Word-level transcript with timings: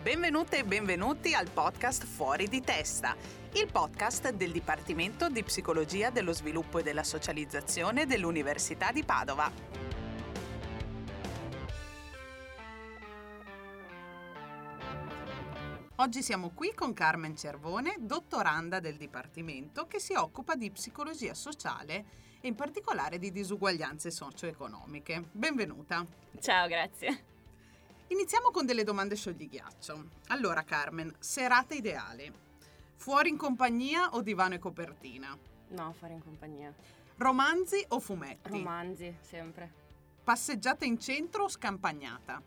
Benvenute 0.00 0.58
e 0.58 0.64
benvenuti 0.64 1.34
al 1.34 1.50
podcast 1.50 2.04
Fuori 2.06 2.46
di 2.46 2.60
testa, 2.60 3.16
il 3.54 3.68
podcast 3.70 4.30
del 4.30 4.52
Dipartimento 4.52 5.28
di 5.28 5.42
Psicologia 5.42 6.10
dello 6.10 6.32
Sviluppo 6.32 6.78
e 6.78 6.84
della 6.84 7.02
Socializzazione 7.02 8.06
dell'Università 8.06 8.92
di 8.92 9.02
Padova. 9.02 9.50
Oggi 15.96 16.22
siamo 16.22 16.52
qui 16.54 16.72
con 16.74 16.92
Carmen 16.92 17.36
Cervone, 17.36 17.96
dottoranda 17.98 18.78
del 18.78 18.96
Dipartimento 18.96 19.88
che 19.88 19.98
si 19.98 20.14
occupa 20.14 20.54
di 20.54 20.70
psicologia 20.70 21.34
sociale 21.34 22.04
e 22.40 22.46
in 22.46 22.54
particolare 22.54 23.18
di 23.18 23.32
disuguaglianze 23.32 24.12
socio-economiche. 24.12 25.24
Benvenuta. 25.32 26.06
Ciao, 26.38 26.68
grazie. 26.68 27.37
Iniziamo 28.10 28.50
con 28.50 28.64
delle 28.64 28.84
domande 28.84 29.16
scioglighiaccio. 29.16 30.08
Allora, 30.28 30.62
Carmen, 30.62 31.14
serata 31.18 31.74
ideale. 31.74 32.46
Fuori 32.96 33.28
in 33.28 33.36
compagnia 33.36 34.14
o 34.14 34.22
divano 34.22 34.54
e 34.54 34.58
copertina? 34.58 35.36
No, 35.68 35.92
fare 35.92 36.14
in 36.14 36.22
compagnia. 36.22 36.74
Romanzi 37.18 37.84
o 37.88 38.00
fumetti? 38.00 38.48
Romanzi, 38.48 39.14
sempre. 39.20 39.70
Passeggiata 40.24 40.86
in 40.86 40.98
centro 40.98 41.44
o 41.44 41.48
scampagnata? 41.48 42.42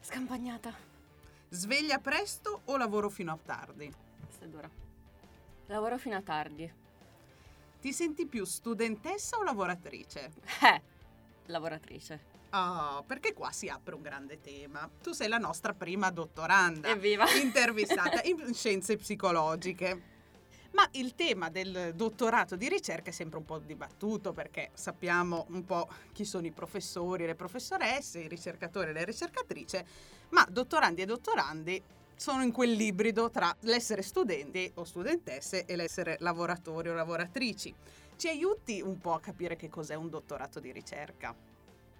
Scampagnata. 0.00 0.72
Sveglia 1.50 1.98
presto 1.98 2.62
o 2.64 2.76
lavoro 2.78 3.10
fino 3.10 3.32
a 3.32 3.38
tardi? 3.42 3.92
Questa 4.24 4.46
è 4.46 4.48
dura. 4.48 4.70
Lavoro 5.66 5.98
fino 5.98 6.16
a 6.16 6.22
tardi. 6.22 6.72
Ti 7.80 7.92
senti 7.92 8.26
più 8.26 8.44
studentessa 8.44 9.36
o 9.36 9.42
lavoratrice? 9.42 10.32
Eh, 10.62 10.82
lavoratrice. 11.46 12.37
Oh, 12.50 13.02
perché 13.06 13.34
qua 13.34 13.52
si 13.52 13.68
apre 13.68 13.94
un 13.94 14.00
grande 14.00 14.40
tema. 14.40 14.88
Tu 15.02 15.12
sei 15.12 15.28
la 15.28 15.36
nostra 15.38 15.74
prima 15.74 16.10
dottoranda 16.10 16.88
Evviva! 16.88 17.26
intervistata 17.40 18.22
in 18.24 18.54
scienze 18.54 18.96
psicologiche. 18.96 20.16
Ma 20.72 20.86
il 20.92 21.14
tema 21.14 21.50
del 21.50 21.92
dottorato 21.94 22.54
di 22.54 22.68
ricerca 22.68 23.10
è 23.10 23.12
sempre 23.12 23.38
un 23.38 23.44
po' 23.44 23.58
dibattuto 23.58 24.32
perché 24.32 24.70
sappiamo 24.74 25.46
un 25.48 25.64
po' 25.64 25.88
chi 26.12 26.24
sono 26.24 26.46
i 26.46 26.52
professori, 26.52 27.26
le 27.26 27.34
professoresse, 27.34 28.20
i 28.20 28.28
ricercatori 28.28 28.90
e 28.90 28.92
le 28.92 29.04
ricercatrici, 29.04 29.82
ma 30.30 30.46
dottorandi 30.48 31.02
e 31.02 31.06
dottorandi 31.06 31.82
sono 32.14 32.42
in 32.42 32.52
quell'ibrido 32.52 33.30
tra 33.30 33.54
l'essere 33.60 34.02
studenti 34.02 34.70
o 34.74 34.84
studentesse 34.84 35.64
e 35.64 35.74
l'essere 35.74 36.16
lavoratori 36.20 36.90
o 36.90 36.94
lavoratrici. 36.94 37.74
Ci 38.16 38.28
aiuti 38.28 38.80
un 38.80 38.98
po' 38.98 39.14
a 39.14 39.20
capire 39.20 39.56
che 39.56 39.68
cos'è 39.68 39.94
un 39.94 40.10
dottorato 40.10 40.60
di 40.60 40.70
ricerca? 40.70 41.47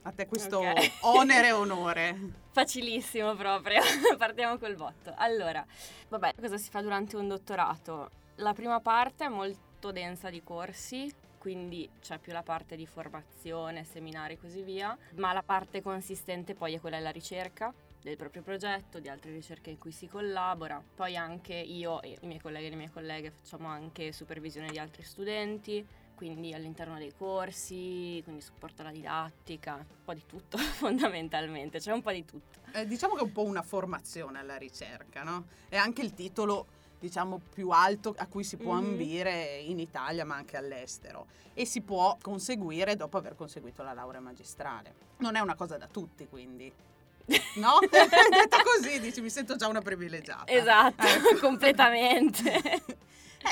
A 0.09 0.13
te 0.13 0.27
questo 0.27 0.61
Ok. 0.61 0.91
onere 1.05 1.49
e 1.49 1.53
onore. 1.53 2.19
Facilissimo 2.51 3.35
proprio. 3.35 3.83
Partiamo 4.17 4.57
col 4.57 4.75
botto. 4.75 5.13
Allora, 5.15 5.65
vabbè, 6.09 6.35
cosa 6.41 6.57
si 6.57 6.71
fa 6.71 6.81
durante 6.81 7.17
un 7.17 7.29
dottorato? 7.29 8.09
La 8.37 8.55
prima 8.55 8.81
parte 8.81 9.27
è 9.27 9.29
molto 9.29 9.93
densa 9.93 10.31
di 10.31 10.43
corsi, 10.43 11.13
quindi 11.37 11.91
c'è 12.01 12.17
più 12.17 12.33
la 12.33 12.43
parte 12.43 12.75
di 12.75 12.87
formazione, 12.87 13.85
seminari 13.85 14.35
e 14.35 14.39
così 14.39 14.63
via, 14.63 14.97
ma 15.17 15.35
la 15.35 15.43
parte 15.43 15.83
consistente 15.83 16.55
poi 16.55 16.75
è 16.75 16.81
quella 16.81 16.97
della 16.97 17.11
ricerca 17.11 17.71
del 18.01 18.17
proprio 18.17 18.41
progetto, 18.41 19.01
di 19.01 19.11
altre 19.11 19.33
ricerche 19.33 19.69
in 19.69 19.77
cui 19.79 19.93
si 19.93 20.09
collabora. 20.09 20.83
Poi 20.95 21.17
anche 21.19 21.53
io 21.53 22.01
e 22.01 22.17
i 22.23 22.27
miei 22.27 22.41
colleghi 22.41 22.69
e 22.69 22.71
le 22.71 22.77
mie 22.77 22.91
colleghe 22.91 23.31
facciamo 23.31 23.69
anche 23.69 24.13
supervisione 24.13 24.71
di 24.71 24.79
altri 24.79 25.03
studenti, 25.03 25.87
quindi 26.19 26.53
all'interno 26.53 26.99
dei 26.99 27.15
corsi, 27.17 28.21
quindi 28.25 28.43
supporto 28.43 28.83
alla 28.83 28.91
didattica, 28.91 29.75
un 29.77 29.85
po' 30.05 30.15
di 30.15 30.25
tutto 30.27 30.59
fondamentalmente, 30.83 31.79
c'è 31.79 31.93
un 31.93 32.03
po' 32.03 32.11
di 32.11 32.25
tutto. 32.25 32.59
Eh, 32.73 32.87
diciamo 32.89 33.15
che 33.15 33.21
è 33.21 33.23
un 33.23 33.31
po' 33.31 33.45
una 33.45 33.63
formazione 33.63 34.41
alla 34.41 34.57
ricerca, 34.57 35.23
no? 35.23 35.45
È 35.69 35.77
anche 35.77 36.03
il 36.03 36.15
titolo, 36.15 36.67
diciamo, 36.99 37.41
più 37.55 37.71
alto 37.71 38.13
a 38.19 38.27
cui 38.27 38.43
si 38.43 38.57
può 38.57 38.73
Mhm. 38.75 38.85
ambire 38.85 39.59
in 39.59 39.79
Italia 39.79 40.25
ma 40.25 40.35
anche 40.35 40.57
all'estero 40.57 41.27
e 41.55 41.65
si 41.65 41.83
può 41.83 42.17
conseguire 42.21 42.97
dopo 42.97 43.17
aver 43.17 43.37
conseguito 43.37 43.85
la 43.85 43.93
laurea 43.93 44.21
magistrale. 44.21 44.93
Non 45.19 45.37
è 45.37 45.41
una 45.41 45.55
cosa 45.55 45.77
da 45.79 45.87
tutti, 45.87 46.27
quindi. 46.27 46.71
No? 47.59 47.79
Detta 47.89 48.63
così, 48.65 48.99
dici, 48.99 49.21
mi 49.21 49.31
sento 49.31 49.55
già 49.55 49.69
una 49.69 49.83
privilegiata. 49.83 50.51
Esatto, 50.51 51.07
Ecco. 51.07 51.39
completamente. 51.41 52.53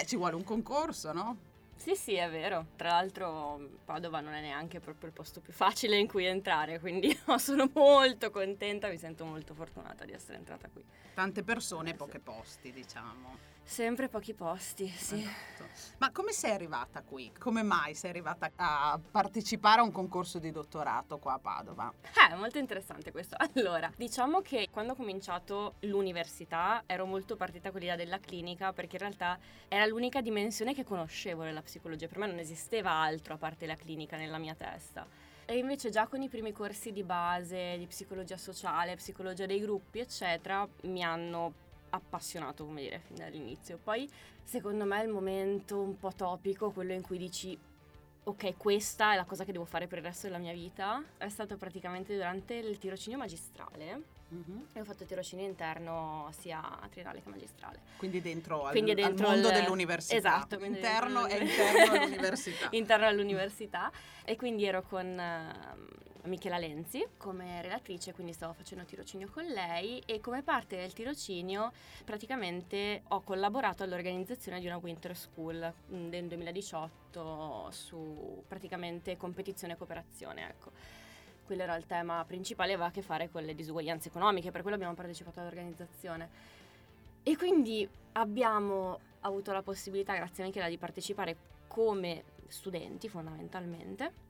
Eh, 0.00 0.04
ci 0.06 0.16
vuole 0.16 0.34
un 0.34 0.42
concorso, 0.42 1.12
no? 1.12 1.36
Sì, 1.76 1.94
sì, 1.94 2.14
è 2.14 2.28
vero. 2.28 2.66
Tra 2.76 2.88
l'altro 2.90 3.60
Padova 3.84 4.20
non 4.20 4.32
è 4.32 4.40
neanche 4.40 4.80
proprio 4.80 5.08
il 5.08 5.14
posto 5.14 5.40
più 5.40 5.52
facile 5.52 5.96
in 5.98 6.08
cui 6.08 6.24
entrare, 6.24 6.80
quindi 6.80 7.16
no, 7.26 7.38
sono 7.38 7.70
molto 7.74 8.30
contenta, 8.30 8.88
mi 8.88 8.98
sento 8.98 9.24
molto 9.24 9.54
fortunata 9.54 10.04
di 10.04 10.12
essere 10.12 10.38
entrata 10.38 10.68
qui. 10.68 10.82
Tante 11.14 11.42
persone, 11.42 11.90
Eh, 11.90 11.92
sì. 11.92 11.98
pochi 11.98 12.18
posti, 12.18 12.72
diciamo. 12.72 13.54
Sempre 13.68 14.08
pochi 14.08 14.32
posti, 14.32 14.86
sì. 14.86 15.18
Esatto. 15.18 15.68
Ma 15.98 16.12
come 16.12 16.30
sei 16.30 16.52
arrivata 16.52 17.02
qui? 17.02 17.32
Come 17.36 17.64
mai 17.64 17.94
sei 17.94 18.10
arrivata 18.10 18.48
a 18.54 18.98
partecipare 19.10 19.80
a 19.80 19.82
un 19.82 19.90
concorso 19.90 20.38
di 20.38 20.52
dottorato 20.52 21.18
qua 21.18 21.34
a 21.34 21.38
Padova? 21.40 21.92
Eh, 22.30 22.34
molto 22.36 22.58
interessante 22.58 23.10
questo. 23.10 23.36
Allora, 23.56 23.90
diciamo 23.96 24.40
che 24.40 24.68
quando 24.70 24.92
ho 24.92 24.94
cominciato 24.94 25.74
l'università 25.80 26.84
ero 26.86 27.06
molto 27.06 27.34
partita 27.34 27.72
con 27.72 27.80
l'idea 27.80 27.96
della 27.96 28.20
clinica 28.20 28.72
perché 28.72 28.96
in 28.96 29.02
realtà 29.02 29.38
era 29.66 29.84
l'unica 29.84 30.20
dimensione 30.20 30.72
che 30.72 30.84
conoscevo 30.84 31.42
nella 31.42 31.62
psicologia. 31.62 32.06
Per 32.06 32.18
me 32.18 32.26
non 32.26 32.38
esisteva 32.38 32.92
altro 32.92 33.34
a 33.34 33.36
parte 33.36 33.66
la 33.66 33.74
clinica 33.74 34.16
nella 34.16 34.38
mia 34.38 34.54
testa. 34.54 35.04
E 35.44 35.58
invece 35.58 35.90
già 35.90 36.06
con 36.06 36.22
i 36.22 36.28
primi 36.28 36.52
corsi 36.52 36.92
di 36.92 37.02
base 37.02 37.76
di 37.78 37.86
psicologia 37.86 38.36
sociale, 38.36 38.94
psicologia 38.94 39.46
dei 39.46 39.60
gruppi, 39.60 39.98
eccetera, 39.98 40.66
mi 40.82 41.02
hanno 41.02 41.64
appassionato, 41.96 42.64
come 42.64 42.82
dire, 42.82 43.00
fin 43.00 43.16
dall'inizio. 43.16 43.78
Poi, 43.82 44.08
secondo 44.42 44.84
me, 44.84 45.00
è 45.00 45.04
il 45.04 45.10
momento 45.10 45.80
un 45.80 45.96
po' 45.98 46.12
topico, 46.14 46.70
quello 46.70 46.92
in 46.92 47.02
cui 47.02 47.18
dici 47.18 47.58
ok, 48.28 48.56
questa 48.56 49.12
è 49.12 49.16
la 49.16 49.24
cosa 49.24 49.44
che 49.44 49.52
devo 49.52 49.64
fare 49.64 49.86
per 49.86 49.98
il 49.98 50.04
resto 50.04 50.26
della 50.26 50.38
mia 50.38 50.52
vita. 50.52 51.00
È 51.16 51.28
stato 51.28 51.56
praticamente 51.56 52.12
durante 52.14 52.54
il 52.54 52.76
tirocinio 52.78 53.18
magistrale. 53.18 54.14
E 54.72 54.80
ho 54.80 54.84
fatto 54.84 55.04
tirocinio 55.04 55.46
interno 55.46 56.28
sia 56.36 56.60
triennale 56.90 57.22
che 57.22 57.28
magistrale. 57.30 57.78
Quindi 57.96 58.20
dentro 58.20 58.64
al, 58.64 58.72
Quindi 58.72 58.90
è 58.90 58.94
al 59.00 59.08
dentro 59.10 59.28
mondo 59.28 59.48
il- 59.48 59.54
dell'università. 59.54 60.16
Esatto, 60.16 60.58
Interno 60.64 61.26
dentro- 61.28 61.44
interno 61.62 61.92
all'università. 62.02 62.68
interno 62.72 63.06
all'università. 63.06 63.92
E 64.24 64.34
quindi 64.34 64.64
ero 64.66 64.82
con 64.82 65.06
ehm, 65.06 65.86
Michela 66.26 66.58
Lenzi 66.58 67.06
come 67.16 67.62
relatrice, 67.62 68.12
quindi 68.12 68.32
stavo 68.32 68.52
facendo 68.52 68.84
tirocinio 68.84 69.28
con 69.32 69.44
lei 69.44 70.02
e 70.06 70.20
come 70.20 70.42
parte 70.42 70.76
del 70.76 70.92
tirocinio 70.92 71.72
praticamente 72.04 73.02
ho 73.08 73.20
collaborato 73.22 73.82
all'organizzazione 73.82 74.60
di 74.60 74.66
una 74.66 74.76
winter 74.76 75.16
school 75.16 75.72
mm, 75.92 76.08
del 76.08 76.26
2018 76.26 77.70
su 77.70 78.42
praticamente 78.46 79.16
competizione 79.16 79.74
e 79.74 79.76
cooperazione, 79.76 80.48
ecco. 80.48 80.70
Quello 81.46 81.62
era 81.62 81.76
il 81.76 81.86
tema 81.86 82.24
principale, 82.26 82.72
aveva 82.72 82.88
a 82.88 82.90
che 82.90 83.02
fare 83.02 83.30
con 83.30 83.44
le 83.44 83.54
disuguaglianze 83.54 84.08
economiche, 84.08 84.50
per 84.50 84.62
quello 84.62 84.76
abbiamo 84.76 84.94
partecipato 84.94 85.38
all'organizzazione. 85.38 86.28
E 87.22 87.36
quindi 87.36 87.88
abbiamo 88.12 88.98
avuto 89.20 89.52
la 89.52 89.62
possibilità, 89.62 90.14
grazie 90.14 90.42
a 90.42 90.46
Michela, 90.46 90.68
di 90.68 90.76
partecipare 90.76 91.36
come 91.68 92.24
studenti 92.48 93.08
fondamentalmente 93.08 94.25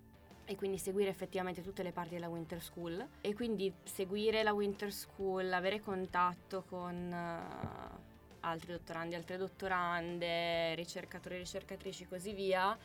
e 0.47 0.55
quindi 0.57 0.79
seguire 0.79 1.11
effettivamente 1.11 1.63
tutte 1.63 1.83
le 1.83 1.93
parti 1.93 2.15
della 2.15 2.29
Winter 2.29 2.63
School 2.63 3.05
e 3.21 3.35
quindi 3.35 3.73
seguire 3.83 4.43
la 4.43 4.53
Winter 4.53 4.93
School, 4.93 5.53
avere 5.53 5.81
contatto 5.81 6.65
con 6.69 6.95
eh, 7.13 8.15
altri 8.41 8.73
dottorandi, 8.73 9.15
altre 9.15 9.37
dottorande, 9.37 10.75
ricercatori, 10.77 11.37
ricercatrici 11.37 12.05
e 12.05 12.09
così 12.09 12.33
via. 12.33 12.77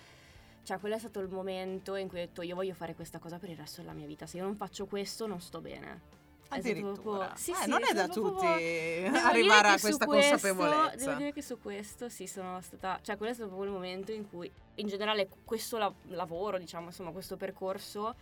Cioè, 0.63 0.79
quello 0.79 0.95
è 0.95 0.99
stato 0.99 1.19
il 1.19 1.29
momento 1.29 1.95
in 1.95 2.07
cui 2.07 2.19
ho 2.19 2.25
detto 2.25 2.41
io 2.41 2.55
voglio 2.55 2.73
fare 2.73 2.95
questa 2.95 3.19
cosa 3.19 3.37
per 3.37 3.49
il 3.49 3.57
resto 3.57 3.81
della 3.81 3.93
mia 3.93 4.07
vita. 4.07 4.25
Se 4.25 4.37
io 4.37 4.43
non 4.43 4.55
faccio 4.55 4.87
questo 4.87 5.27
non 5.27 5.39
sto 5.39 5.61
bene. 5.61 6.20
Addirittura. 6.53 7.33
sì, 7.35 7.51
Eh, 7.51 7.55
sì, 7.55 7.69
non 7.69 7.81
è 7.83 7.93
da 7.93 8.07
tutti 8.07 8.45
arrivare 8.45 9.69
a 9.69 9.79
questa 9.79 10.05
questo- 10.05 10.29
consapevolezza. 10.31 10.95
Devo 11.05 11.17
dire 11.17 11.33
che 11.33 11.41
su 11.41 11.59
questo 11.59 12.09
sì 12.09 12.27
sono 12.27 12.59
stata, 12.61 12.99
cioè 13.01 13.17
quello 13.17 13.31
è 13.31 13.35
stato 13.35 13.49
proprio 13.49 13.69
il 13.69 13.75
momento 13.75 14.11
in 14.11 14.29
cui 14.29 14.51
in 14.75 14.87
generale 14.87 15.27
questo 15.45 15.77
la- 15.77 15.93
lavoro, 16.09 16.57
diciamo, 16.57 16.87
insomma, 16.87 17.11
questo 17.11 17.37
percorso 17.37 18.15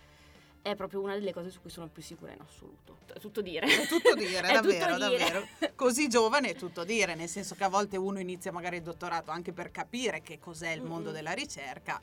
è 0.61 0.75
proprio 0.75 0.99
una 1.01 1.13
delle 1.13 1.31
cose 1.31 1.49
su 1.49 1.61
cui 1.61 1.69
sono 1.69 1.87
più 1.87 2.01
sicura 2.03 2.33
in 2.33 2.41
assoluto. 2.41 2.97
È 3.13 3.17
tutto 3.19 3.41
dire. 3.41 3.65
È 3.65 3.87
tutto 3.87 4.13
dire, 4.13 4.41
È 4.49 4.55
tutto 4.59 4.67
davvero, 4.71 4.95
dire. 4.97 5.17
davvero. 5.17 5.47
Così 5.75 6.07
giovane 6.09 6.49
è 6.49 6.55
tutto 6.55 6.83
dire, 6.83 7.15
nel 7.15 7.29
senso 7.29 7.55
che 7.55 7.63
a 7.63 7.69
volte 7.69 7.95
uno 7.97 8.19
inizia 8.19 8.51
magari 8.51 8.75
il 8.77 8.81
dottorato 8.83 9.31
anche 9.31 9.53
per 9.53 9.71
capire 9.71 10.21
che 10.21 10.37
cos'è 10.37 10.71
il 10.71 10.81
mondo 10.83 11.05
Mm-mm. 11.09 11.13
della 11.15 11.31
ricerca 11.31 12.01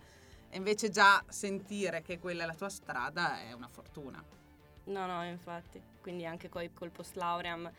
e 0.49 0.57
invece 0.57 0.89
già 0.89 1.23
sentire 1.29 2.01
che 2.03 2.19
quella 2.19 2.45
è 2.45 2.47
la 2.47 2.55
tua 2.55 2.71
strada 2.71 3.41
è 3.43 3.53
una 3.53 3.69
fortuna. 3.69 4.25
No, 4.87 5.07
no, 5.07 5.25
infatti. 5.25 5.81
Quindi 6.01 6.27
anche 6.27 6.49
coi- 6.49 6.73
col 6.73 6.91
post 6.91 7.17
lauream 7.17 7.71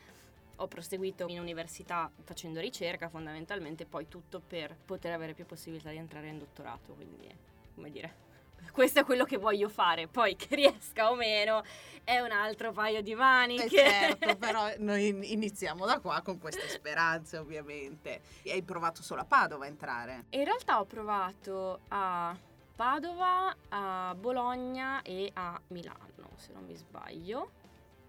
ho 0.60 0.68
proseguito 0.68 1.26
in 1.28 1.40
università 1.40 2.10
facendo 2.24 2.60
ricerca 2.60 3.10
fondamentalmente, 3.10 3.86
poi 3.86 4.08
tutto 4.08 4.42
per 4.46 4.76
poter 4.86 5.14
avere 5.14 5.34
più 5.34 5.46
possibilità 5.46 5.92
di 5.92 5.98
entrare 5.98 6.28
in 6.30 6.40
dottorato, 6.40 6.94
quindi 6.94 7.30
come 7.76 7.92
dire, 7.92 8.26
questo 8.72 9.00
è 9.00 9.04
quello 9.04 9.24
che 9.24 9.38
voglio 9.38 9.70
fare, 9.70 10.08
poi 10.08 10.36
che 10.36 10.56
riesca 10.56 11.12
o 11.12 11.16
meno 11.16 11.64
è 12.04 12.20
un 12.20 12.32
altro 12.32 12.72
paio 12.72 13.02
di 13.02 13.14
maniche. 13.14 13.66
Eh 13.66 13.70
certo, 13.70 14.36
però 14.38 14.72
noi 14.80 15.32
iniziamo 15.34 15.86
da 15.86 16.00
qua 16.00 16.22
con 16.22 16.40
queste 16.40 16.68
speranze 16.70 17.38
ovviamente. 17.38 18.22
E 18.42 18.52
hai 18.54 18.64
provato 18.64 19.04
solo 19.04 19.22
a 19.22 19.26
Padova 19.26 19.66
a 19.66 19.68
entrare? 19.68 20.26
In 20.30 20.44
realtà 20.44 20.80
ho 20.80 20.86
provato 20.86 21.82
a 21.90 22.36
Padova, 22.82 23.56
a 23.70 24.14
Bologna 24.16 25.02
e 25.02 25.32
a 25.34 25.60
Milano, 25.70 26.30
se 26.36 26.54
non 26.54 26.64
mi 26.64 26.76
sbaglio. 26.76 27.40
Ho 27.40 27.50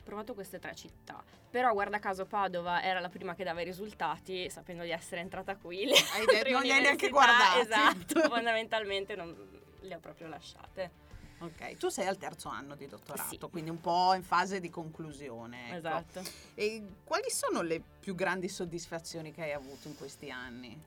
provato 0.05 0.35
queste 0.35 0.59
tre 0.59 0.75
città. 0.75 1.23
Però 1.51 1.73
guarda 1.73 1.99
caso 1.99 2.27
Padova 2.27 2.83
era 2.83 3.01
la 3.01 3.09
prima 3.09 3.35
che 3.35 3.45
dava 3.45 3.63
i 3.63 3.65
risultati, 3.65 4.51
sapendo 4.51 4.83
di 4.83 4.91
essere 4.91 5.23
entrata 5.23 5.57
qui. 5.57 5.87
Le 5.87 5.95
Hai 6.13 6.27
detto, 6.27 6.51
non 6.51 6.61
li 6.61 6.71
hai 6.71 6.83
neanche 6.85 7.09
guardati. 7.09 7.61
Esatto, 7.61 8.29
fondamentalmente 8.29 9.17
non 9.17 9.35
le 9.81 9.95
ho 9.95 9.99
proprio 10.01 10.29
lasciate. 10.29 11.07
Ok, 11.39 11.77
tu 11.79 11.89
sei 11.89 12.07
al 12.07 12.19
terzo 12.19 12.51
anno 12.51 12.75
di 12.75 12.87
dottorato, 12.87 13.29
Sì. 13.31 13.39
quindi 13.51 13.71
un 13.71 13.81
po' 13.81 14.13
in 14.13 14.23
fase 14.23 14.61
di 14.61 14.69
conclusione. 14.69 15.69
ecco. 15.69 15.77
Esatto. 15.77 16.23
E 16.55 16.85
quali 17.05 17.31
sono 17.31 17.63
le 17.63 17.81
più 18.01 18.15
grandi 18.15 18.51
soddisfazioni 18.51 19.33
che 19.33 19.45
hai 19.45 19.53
avuto 19.53 19.89
in 19.89 19.97
questi 19.97 20.31
anni? 20.31 20.79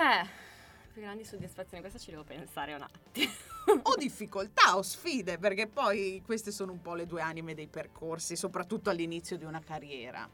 Eh, 0.00 0.26
più 0.92 1.02
grandi 1.02 1.24
soddisfazioni, 1.24 1.80
questa 1.80 1.98
ci 1.98 2.10
devo 2.10 2.24
pensare 2.24 2.74
un 2.74 2.82
attimo. 2.82 3.32
O 3.82 3.94
difficoltà 3.96 4.76
o 4.76 4.82
sfide, 4.82 5.38
perché 5.38 5.66
poi 5.66 6.22
queste 6.24 6.50
sono 6.50 6.72
un 6.72 6.80
po' 6.80 6.94
le 6.94 7.06
due 7.06 7.20
anime 7.20 7.54
dei 7.54 7.68
percorsi, 7.68 8.34
soprattutto 8.34 8.90
all'inizio 8.90 9.36
di 9.36 9.44
una 9.44 9.60
carriera. 9.60 10.28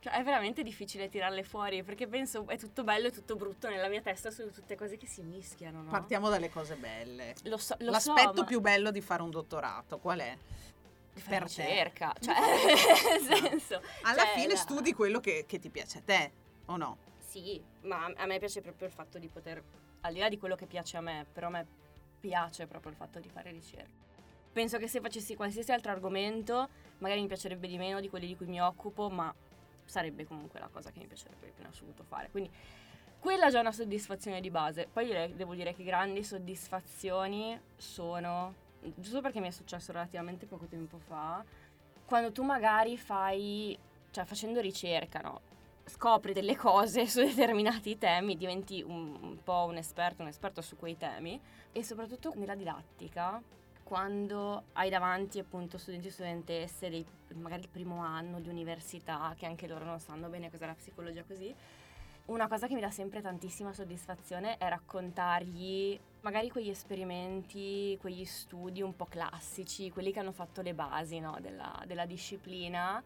Cioè, 0.00 0.14
è 0.14 0.24
veramente 0.24 0.64
difficile 0.64 1.08
tirarle 1.08 1.44
fuori 1.44 1.84
perché 1.84 2.08
penso 2.08 2.48
è 2.48 2.58
tutto 2.58 2.82
bello 2.82 3.06
e 3.06 3.12
tutto 3.12 3.36
brutto 3.36 3.68
nella 3.68 3.88
mia 3.88 4.00
testa, 4.00 4.32
sono 4.32 4.50
tutte 4.50 4.74
cose 4.74 4.96
che 4.96 5.06
si 5.06 5.22
mischiano, 5.22 5.82
no? 5.82 5.90
Partiamo 5.90 6.28
dalle 6.28 6.50
cose 6.50 6.74
belle. 6.74 7.36
Lo 7.44 7.56
so, 7.56 7.76
lo 7.78 7.92
L'aspetto 7.92 8.34
so, 8.34 8.40
ma- 8.40 8.46
più 8.46 8.60
bello 8.60 8.90
di 8.90 9.00
fare 9.00 9.22
un 9.22 9.30
dottorato, 9.30 9.98
qual 9.98 10.18
è? 10.18 10.36
per 11.12 11.22
te. 11.22 11.38
ricerca, 11.44 12.12
cioè, 12.18 12.34
nel 12.34 13.20
senso... 13.20 13.80
Alla 14.02 14.24
cioè, 14.24 14.34
fine 14.34 14.54
la- 14.54 14.58
studi 14.58 14.92
quello 14.92 15.20
che, 15.20 15.44
che 15.46 15.58
ti 15.58 15.68
piace 15.70 15.98
a 15.98 16.02
te, 16.04 16.32
o 16.64 16.76
no? 16.76 16.96
Sì, 17.18 17.62
ma 17.82 18.10
a 18.16 18.26
me 18.26 18.38
piace 18.38 18.60
proprio 18.60 18.88
il 18.88 18.92
fatto 18.92 19.18
di 19.18 19.28
poter, 19.28 19.62
al 20.02 20.12
di 20.12 20.20
là 20.20 20.28
di 20.28 20.38
quello 20.38 20.54
che 20.54 20.66
piace 20.66 20.96
a 20.96 21.00
me, 21.00 21.26
però 21.32 21.48
a 21.48 21.50
me 21.50 21.66
piace 22.20 22.66
proprio 22.66 22.90
il 22.92 22.96
fatto 22.96 23.18
di 23.18 23.28
fare 23.28 23.50
ricerca. 23.50 24.00
Penso 24.52 24.78
che 24.78 24.86
se 24.86 25.00
facessi 25.00 25.34
qualsiasi 25.34 25.72
altro 25.72 25.90
argomento, 25.90 26.68
magari 26.98 27.20
mi 27.20 27.26
piacerebbe 27.26 27.66
di 27.66 27.78
meno 27.78 28.00
di 28.00 28.08
quelli 28.08 28.26
di 28.26 28.36
cui 28.36 28.46
mi 28.46 28.60
occupo, 28.60 29.08
ma 29.08 29.34
sarebbe 29.84 30.24
comunque 30.24 30.60
la 30.60 30.68
cosa 30.68 30.90
che 30.90 31.00
mi 31.00 31.06
piacerebbe 31.06 31.48
più 31.48 31.62
in 31.62 31.68
assoluto 31.68 32.02
fare. 32.04 32.30
Quindi 32.30 32.50
quella 33.18 33.46
è 33.46 33.50
già 33.50 33.60
una 33.60 33.72
soddisfazione 33.72 34.40
di 34.40 34.50
base. 34.50 34.88
Poi 34.92 35.06
direi- 35.06 35.34
devo 35.34 35.54
dire 35.54 35.74
che 35.74 35.84
grandi 35.84 36.22
soddisfazioni 36.22 37.58
sono, 37.76 38.54
giusto 38.96 39.20
perché 39.20 39.40
mi 39.40 39.48
è 39.48 39.52
successo 39.52 39.92
relativamente 39.92 40.46
poco 40.46 40.66
tempo 40.66 40.98
fa, 40.98 41.44
quando 42.04 42.32
tu 42.32 42.42
magari 42.42 42.98
fai, 42.98 43.78
cioè 44.10 44.24
facendo 44.24 44.60
ricerca, 44.60 45.20
no? 45.20 45.40
Scopri 45.84 46.32
delle 46.32 46.56
cose 46.56 47.06
su 47.08 47.20
determinati 47.20 47.98
temi, 47.98 48.36
diventi 48.36 48.82
un, 48.82 49.18
un 49.20 49.42
po' 49.42 49.66
un 49.68 49.76
esperto, 49.76 50.22
un 50.22 50.28
esperto 50.28 50.60
su 50.62 50.76
quei 50.76 50.96
temi. 50.96 51.40
E 51.72 51.82
soprattutto 51.82 52.32
nella 52.36 52.54
didattica, 52.54 53.42
quando 53.82 54.64
hai 54.72 54.90
davanti 54.90 55.38
appunto 55.38 55.78
studenti 55.78 56.08
e 56.08 56.10
studentesse, 56.10 56.88
dei, 56.88 57.04
magari 57.34 57.62
il 57.62 57.68
primo 57.68 58.00
anno 58.02 58.40
di 58.40 58.48
università, 58.48 59.34
che 59.36 59.46
anche 59.46 59.66
loro 59.66 59.84
non 59.84 60.00
sanno 60.00 60.28
bene 60.28 60.50
cos'è 60.50 60.66
la 60.66 60.74
psicologia 60.74 61.24
così, 61.24 61.54
una 62.24 62.46
cosa 62.46 62.68
che 62.68 62.74
mi 62.74 62.80
dà 62.80 62.90
sempre 62.90 63.20
tantissima 63.20 63.72
soddisfazione 63.72 64.56
è 64.56 64.68
raccontargli 64.68 65.98
magari 66.20 66.50
quegli 66.50 66.68
esperimenti, 66.68 67.98
quegli 68.00 68.24
studi 68.24 68.80
un 68.80 68.94
po' 68.94 69.06
classici, 69.06 69.90
quelli 69.90 70.12
che 70.12 70.20
hanno 70.20 70.30
fatto 70.30 70.62
le 70.62 70.72
basi 70.72 71.18
no, 71.18 71.36
della, 71.40 71.82
della 71.84 72.06
disciplina 72.06 73.02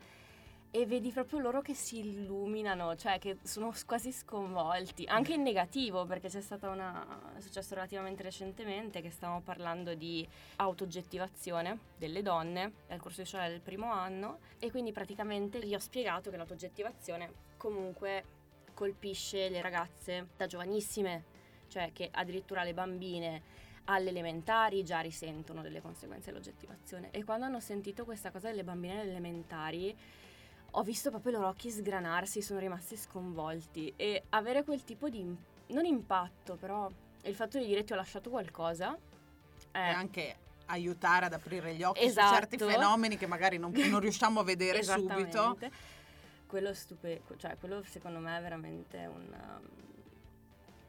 e 0.76 0.84
vedi 0.84 1.10
proprio 1.10 1.38
loro 1.38 1.62
che 1.62 1.72
si 1.72 2.00
illuminano, 2.00 2.96
cioè 2.96 3.18
che 3.18 3.38
sono 3.44 3.72
quasi 3.86 4.12
sconvolti, 4.12 5.06
anche 5.06 5.32
in 5.32 5.40
negativo 5.40 6.04
perché 6.04 6.28
c'è 6.28 6.42
stata 6.42 6.68
una, 6.68 7.34
è 7.34 7.40
successo 7.40 7.74
relativamente 7.74 8.22
recentemente 8.22 9.00
che 9.00 9.08
stavamo 9.08 9.40
parlando 9.40 9.94
di 9.94 10.28
autooggettivazione 10.56 11.78
delle 11.96 12.20
donne 12.20 12.72
nel 12.88 13.00
corso 13.00 13.22
di 13.22 13.26
scuola 13.26 13.48
del 13.48 13.62
primo 13.62 13.90
anno 13.90 14.40
e 14.58 14.70
quindi 14.70 14.92
praticamente 14.92 15.64
gli 15.64 15.74
ho 15.74 15.78
spiegato 15.78 16.28
che 16.28 16.36
l'autoggettivazione 16.36 17.32
comunque 17.56 18.24
colpisce 18.74 19.48
le 19.48 19.62
ragazze 19.62 20.28
da 20.36 20.46
giovanissime, 20.46 21.24
cioè 21.68 21.90
che 21.94 22.10
addirittura 22.12 22.64
le 22.64 22.74
bambine 22.74 23.42
alle 23.84 24.10
elementari 24.10 24.84
già 24.84 25.00
risentono 25.00 25.62
delle 25.62 25.80
conseguenze 25.80 26.30
dell'oggettivazione 26.30 27.08
e 27.12 27.24
quando 27.24 27.46
hanno 27.46 27.60
sentito 27.60 28.04
questa 28.04 28.30
cosa 28.30 28.50
delle 28.50 28.64
bambine 28.64 29.00
alle 29.00 29.10
elementari 29.10 29.96
ho 30.70 30.82
visto 30.82 31.10
proprio 31.10 31.32
i 31.32 31.34
loro 31.36 31.48
occhi 31.48 31.70
sgranarsi, 31.70 32.42
sono 32.42 32.58
rimasti 32.58 32.96
sconvolti 32.96 33.92
e 33.96 34.24
avere 34.30 34.62
quel 34.64 34.84
tipo 34.84 35.08
di 35.08 35.22
non 35.68 35.84
impatto, 35.84 36.56
però 36.56 36.88
il 37.22 37.34
fatto 37.34 37.58
di 37.58 37.66
dire 37.66 37.82
ti 37.84 37.92
ho 37.92 37.96
lasciato 37.96 38.30
qualcosa 38.30 38.94
E 38.94 38.98
è 39.72 39.88
anche 39.88 40.36
aiutare 40.66 41.26
ad 41.26 41.32
aprire 41.32 41.74
gli 41.74 41.82
occhi 41.82 42.04
Esatto. 42.04 42.26
su 42.28 42.34
certi 42.34 42.58
fenomeni 42.58 43.16
che 43.16 43.26
magari 43.26 43.56
non, 43.58 43.72
non 43.72 44.00
riusciamo 44.00 44.40
a 44.40 44.44
vedere 44.44 44.82
subito. 44.82 45.58
Quello 46.46 46.74
stupe- 46.74 47.22
cioè 47.38 47.56
quello 47.58 47.82
secondo 47.84 48.18
me 48.20 48.38
è 48.38 48.40
veramente 48.40 48.98
un 49.06 49.26
um, 49.32 49.68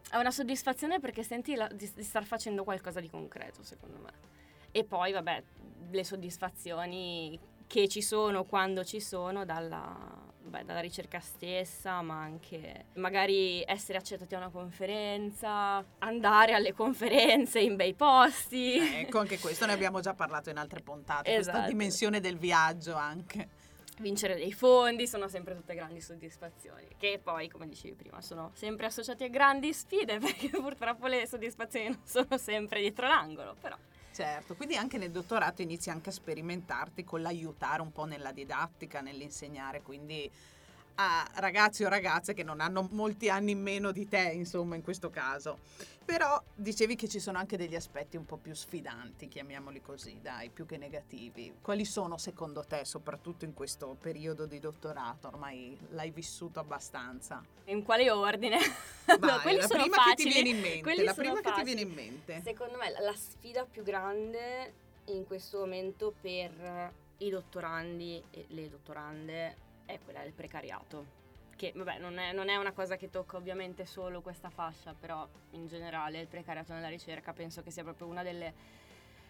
è 0.09 0.15
una 0.15 0.31
soddisfazione 0.31 1.00
perché 1.00 1.24
senti 1.24 1.56
la- 1.56 1.68
di, 1.68 1.91
di 1.94 2.03
star 2.03 2.24
facendo 2.24 2.63
qualcosa 2.63 3.00
di 3.00 3.09
concreto, 3.09 3.63
secondo 3.63 3.97
me. 3.97 4.12
E 4.71 4.83
poi, 4.83 5.12
vabbè, 5.12 5.44
le 5.89 6.03
soddisfazioni 6.03 7.38
che 7.68 7.88
ci 7.88 8.02
sono 8.02 8.44
quando 8.46 8.84
ci 8.86 9.00
sono 9.02 9.44
dalla, 9.46 9.96
vabbè, 10.44 10.64
dalla 10.64 10.80
ricerca 10.80 11.19
stessa, 11.19 12.02
ma 12.02 12.19
anche 12.22 12.86
magari 12.94 13.62
essere 13.68 13.98
accettati 13.98 14.34
a 14.36 14.38
una 14.38 14.50
conferenza, 14.50 15.84
andare 16.00 16.54
alle 16.54 16.74
conferenze 16.74 17.60
in 17.60 17.75
bei 17.75 17.94
posti. 17.94 18.78
Ecco, 18.78 19.19
anche 19.19 19.38
questo 19.40 19.66
ne 19.66 19.74
abbiamo 19.78 20.00
già 20.00 20.14
parlato 20.14 20.50
in 20.50 20.58
altre 20.58 20.81
puntate, 20.81 21.34
questa 21.34 21.52
Esatto. 21.52 21.69
dimensione 21.69 22.19
del 22.22 22.38
viaggio 22.38 22.96
anche. 22.96 23.50
vincere 24.00 24.36
dei 24.36 24.54
fondi 24.54 25.08
sono 25.08 25.28
sempre 25.28 25.56
tutte 25.56 25.74
grandi 25.74 26.00
soddisfazioni 26.02 26.86
che 27.00 27.20
poi 27.22 27.50
come 27.50 27.68
dicevi 27.68 27.96
prima 27.96 28.22
sono 28.22 28.52
sempre 28.54 28.86
associati 28.86 29.24
a 29.24 29.28
grandi 29.28 29.74
sfide 29.74 30.20
perché 30.22 30.50
purtroppo 30.50 31.08
le 31.08 31.25
soddisfazioni 31.25 31.88
non 31.90 32.02
sono 32.04 32.38
sempre 32.38 32.80
dietro 32.80 33.08
l'angolo 33.08 33.56
però 33.60 33.75
Certo, 34.18 34.56
quindi 34.56 34.75
anche 34.75 34.98
nel 34.98 35.12
dottorato 35.12 35.62
inizi 35.62 35.92
anche 35.92 36.10
a 36.10 36.12
sperimentarti 36.12 37.04
con 37.04 37.22
l'aiutare 37.22 37.84
un 37.84 37.92
po' 37.92 38.06
nella 38.06 38.31
didattica, 38.31 39.00
nell'insegnare, 39.00 39.84
quindi 39.84 40.28
a 41.00 41.28
ragazzi 41.36 41.84
o 41.84 41.90
ragazze 41.90 42.34
che 42.34 42.44
non 42.44 42.60
hanno 42.60 42.88
molti 42.92 43.30
anni 43.30 43.51
in 43.51 43.62
meno 43.62 43.92
di 43.92 44.08
te, 44.08 44.32
insomma, 44.34 44.75
in 44.75 44.82
questo 44.82 45.10
caso. 45.10 45.60
Però 46.04 46.42
dicevi 46.56 46.96
che 46.96 47.08
ci 47.08 47.20
sono 47.20 47.38
anche 47.38 47.58
degli 47.58 47.75
aspetti 47.75 48.16
un 48.16 48.25
po' 48.25 48.38
più 48.38 48.56
sfidanti, 48.56 49.27
chiamiamoli 49.27 49.82
così, 49.82 50.20
dai, 50.22 50.50
più 50.50 50.66
che 50.66 50.77
negativi. 50.77 51.54
Quali 51.62 51.84
sono 51.84 52.18
secondo 52.18 52.63
te, 52.63 52.86
soprattutto 52.86 53.46
in 53.46 53.54
questo 53.54 53.96
periodo 54.00 54.46
di 54.46 54.60
dottorato? 54.60 55.27
Ormai 55.27 55.77
l'hai 55.89 56.12
vissuto 56.12 56.60
abbastanza. 56.60 57.44
in 57.66 57.84
quale 57.84 58.10
ordine? 58.10 58.58
Vai, 59.20 59.39
quelli 59.42 59.58
la 59.58 59.68
sono 59.68 59.84
prima 59.84 59.98
che 59.98 60.16
ti 60.16 60.24
facili, 60.24 60.34
viene 60.34 60.50
in 60.50 60.62
mente, 60.62 60.82
quelli 60.82 61.04
la 61.04 61.13
sono 61.13 61.25
prima 61.25 61.42
che 61.42 61.50
ti 61.50 61.60
facili. 61.60 61.75
viene 61.75 61.89
in 61.89 61.94
mente. 61.94 62.42
secondo 62.44 62.77
me 62.77 62.89
la 62.89 63.16
sfida 63.16 63.66
più 63.66 63.84
grande 63.84 64.74
in 65.06 65.25
questo 65.25 65.60
momento 65.60 66.13
per 66.20 66.94
i 67.18 67.30
dottorandi 67.30 68.24
e 68.32 68.46
le 68.50 68.70
dottorande 68.70 69.56
è 69.88 69.98
quella 70.03 70.22
del 70.22 70.34
precariato 70.34 71.25
che 71.56 71.74
vabbè 71.75 71.98
non 71.98 72.20
è, 72.20 72.34
non 72.34 72.50
è 72.50 72.56
una 72.56 72.72
cosa 72.72 72.98
che 72.98 73.10
tocca 73.10 73.38
ovviamente 73.38 73.86
solo 73.86 74.22
questa 74.22 74.51
fascia 74.51 74.94
però 74.94 75.27
in 75.51 75.65
generale 75.67 76.20
il 76.20 76.27
precariato 76.27 76.74
nella 76.74 76.88
ricerca 76.88 77.34
penso 77.34 77.63
che 77.63 77.72
sia 77.72 77.82
proprio 77.82 78.06
una 78.06 78.22
delle 78.22 78.53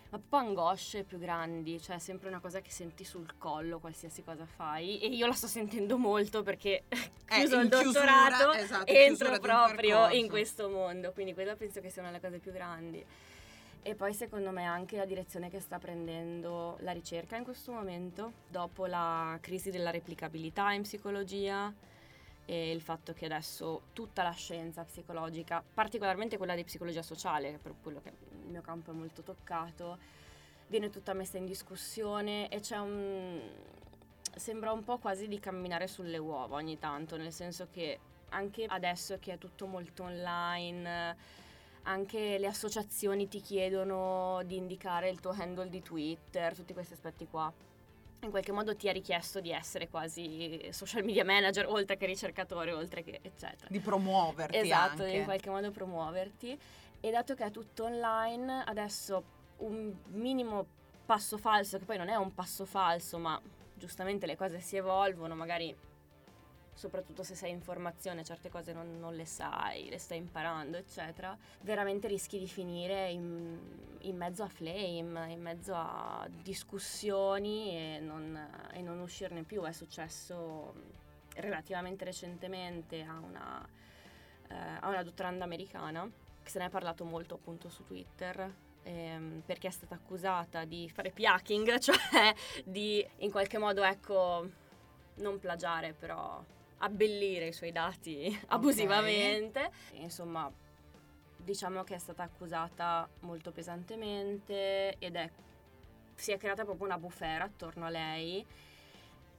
ma 0.10 0.20
proprio 0.20 0.40
angosce 0.40 1.04
più 1.04 1.18
grandi, 1.18 1.82
cioè 1.82 1.98
è 1.98 2.00
sempre 2.00 2.30
una 2.30 2.40
cosa 2.40 2.62
che 2.62 2.72
senti 2.72 3.04
sul 3.04 3.38
collo 3.38 3.80
qualsiasi 3.80 4.24
cosa 4.24 4.46
fai 4.46 5.00
e 5.02 5.08
io 5.08 5.28
la 5.28 5.34
sto 5.34 5.48
sentendo 5.48 5.98
molto 5.98 6.44
perché 6.44 6.84
chiuso 7.26 7.56
in 7.56 7.64
il 7.64 7.70
chiusura, 7.70 8.30
dottorato 8.30 8.54
esatto, 8.54 8.86
entro 8.86 9.28
chiusura 9.28 9.30
di 9.30 9.34
un 9.34 9.40
proprio 9.40 10.10
in 10.10 10.30
questo 10.30 10.70
mondo, 10.70 11.12
quindi 11.12 11.34
quella 11.34 11.56
penso 11.56 11.82
che 11.82 11.90
sia 11.90 12.02
una 12.02 12.12
delle 12.12 12.24
cose 12.24 12.40
più 12.40 12.52
grandi. 12.52 13.06
E 13.88 13.96
poi 13.96 14.14
secondo 14.14 14.52
me 14.52 14.66
anche 14.66 14.98
la 14.98 15.06
direzione 15.06 15.50
che 15.50 15.62
sta 15.62 15.80
prendendo 15.80 16.76
la 16.82 16.92
ricerca 16.92 17.38
in 17.38 17.46
questo 17.46 17.72
momento, 17.72 18.34
dopo 18.50 18.86
la 18.86 19.38
crisi 19.40 19.72
della 19.72 19.92
replicabilità 19.92 20.74
in 20.74 20.82
psicologia 20.82 21.74
e 22.44 22.72
il 22.72 22.82
fatto 22.82 23.14
che 23.14 23.24
adesso 23.24 23.84
tutta 23.94 24.24
la 24.24 24.32
scienza 24.32 24.84
psicologica, 24.84 25.64
particolarmente 25.74 26.36
quella 26.36 26.54
di 26.54 26.66
psicologia 26.66 27.02
sociale, 27.02 27.52
che 27.52 27.56
è 27.56 27.60
per 27.60 27.76
quello 27.82 28.02
che 28.02 28.10
il 28.10 28.50
mio 28.50 28.60
campo 28.60 28.92
è 28.92 28.94
molto 28.94 29.22
toccato, 29.22 29.98
viene 30.68 30.90
tutta 30.90 31.14
messa 31.14 31.38
in 31.38 31.46
discussione 31.46 32.50
e 32.50 32.60
c'è 32.60 32.80
un... 32.80 33.40
sembra 34.36 34.74
un 34.74 34.84
po' 34.84 34.98
quasi 34.98 35.30
di 35.30 35.40
camminare 35.40 35.88
sulle 35.88 36.18
uova 36.18 36.58
ogni 36.58 36.78
tanto, 36.78 37.16
nel 37.16 37.32
senso 37.32 37.70
che 37.72 38.00
anche 38.32 38.66
adesso 38.66 39.18
che 39.18 39.32
è 39.32 39.38
tutto 39.38 39.66
molto 39.66 40.04
online, 40.04 41.46
anche 41.88 42.38
le 42.38 42.48
associazioni 42.48 43.28
ti 43.28 43.42
chiedono 43.42 44.42
di 44.46 44.58
indicare 44.58 45.10
il 45.10 45.20
tuo 45.20 45.32
handle 45.32 45.70
di 45.70 45.82
Twitter, 45.82 46.54
tutti 46.54 46.74
questi 46.74 46.94
aspetti 46.94 47.28
qua. 47.28 47.52
In 48.22 48.30
qualche 48.30 48.52
modo 48.52 48.76
ti 48.76 48.88
è 48.88 48.92
richiesto 48.92 49.40
di 49.40 49.52
essere 49.52 49.88
quasi 49.88 50.68
social 50.72 51.04
media 51.04 51.24
manager, 51.24 51.68
oltre 51.68 51.98
che 51.98 52.06
ricercatore, 52.06 52.74
oltre 52.74 53.04
che 53.04 53.20
eccetera. 53.22 53.68
Di 53.70 53.80
promuoverti 53.80 54.58
Esatto, 54.58 55.04
anche. 55.04 55.18
in 55.18 55.24
qualche 55.24 55.50
modo 55.50 55.72
promuoverti. 55.72 56.60
E 57.00 57.12
dato 57.12 57.36
che 57.36 57.46
è 57.46 57.52
tutto 57.52 57.86
online, 57.86 58.64
adesso 58.66 59.24
un 59.58 59.94
minimo 60.08 60.66
passo 61.06 61.38
falso, 61.38 61.78
che 61.78 61.86
poi 61.86 61.98
non 61.98 62.10
è 62.10 62.16
un 62.16 62.34
passo 62.34 62.66
falso, 62.66 63.18
ma 63.18 63.40
giustamente 63.76 64.26
le 64.26 64.36
cose 64.36 64.60
si 64.60 64.76
evolvono, 64.76 65.36
magari 65.36 65.74
soprattutto 66.78 67.24
se 67.24 67.34
sei 67.34 67.52
in 67.52 67.62
formazione, 67.62 68.24
certe 68.24 68.50
cose 68.50 68.72
non, 68.72 69.00
non 69.00 69.16
le 69.16 69.26
sai, 69.26 69.90
le 69.90 69.98
stai 69.98 70.20
imparando, 70.20 70.78
eccetera, 70.78 71.36
veramente 71.62 72.08
rischi 72.08 72.38
di 72.38 72.48
finire 72.48 73.10
in, 73.10 73.58
in 74.02 74.16
mezzo 74.16 74.44
a 74.44 74.48
flame, 74.48 75.32
in 75.32 75.42
mezzo 75.42 75.74
a 75.74 76.28
discussioni 76.30 77.72
e 77.72 78.00
non, 78.00 78.70
e 78.72 78.82
non 78.82 79.00
uscirne 79.00 79.42
più. 79.42 79.64
È 79.64 79.72
successo 79.72 80.74
relativamente 81.38 82.06
recentemente 82.06 83.02
a 83.02 83.20
una, 83.20 83.68
eh, 84.50 84.56
a 84.80 84.88
una 84.88 85.02
dottoranda 85.02 85.46
americana 85.46 86.10
che 86.44 86.50
se 86.50 86.60
ne 86.60 86.66
è 86.66 86.70
parlato 86.70 87.04
molto 87.04 87.36
appunto 87.36 87.70
su 87.70 87.84
Twitter 87.86 88.54
ehm, 88.84 89.42
perché 89.46 89.68
è 89.68 89.72
stata 89.72 89.96
accusata 89.96 90.64
di 90.64 90.90
fare 90.90 91.10
piaking, 91.10 91.78
cioè 91.82 92.34
di 92.64 93.06
in 93.18 93.32
qualche 93.32 93.58
modo 93.58 93.84
ecco 93.84 94.48
non 95.16 95.40
plagiare 95.40 95.94
però 95.94 96.44
abbellire 96.80 97.48
i 97.48 97.54
suoi 97.54 97.72
dati 97.72 98.38
abusivamente. 98.48 99.72
E, 99.94 100.02
insomma, 100.02 100.52
diciamo 101.38 101.84
che 101.84 101.96
è 101.96 102.00
stata 102.00 102.24
accusata 102.24 103.08
molto 103.22 103.52
pesantemente 103.52 104.96
ed 105.00 105.16
è, 105.16 105.30
si 106.16 106.32
è 106.32 106.38
creata 106.38 106.64
proprio 106.64 106.86
una 106.86 106.98
bufera 106.98 107.46
attorno 107.46 107.86
a 107.86 107.90
lei. 107.90 108.46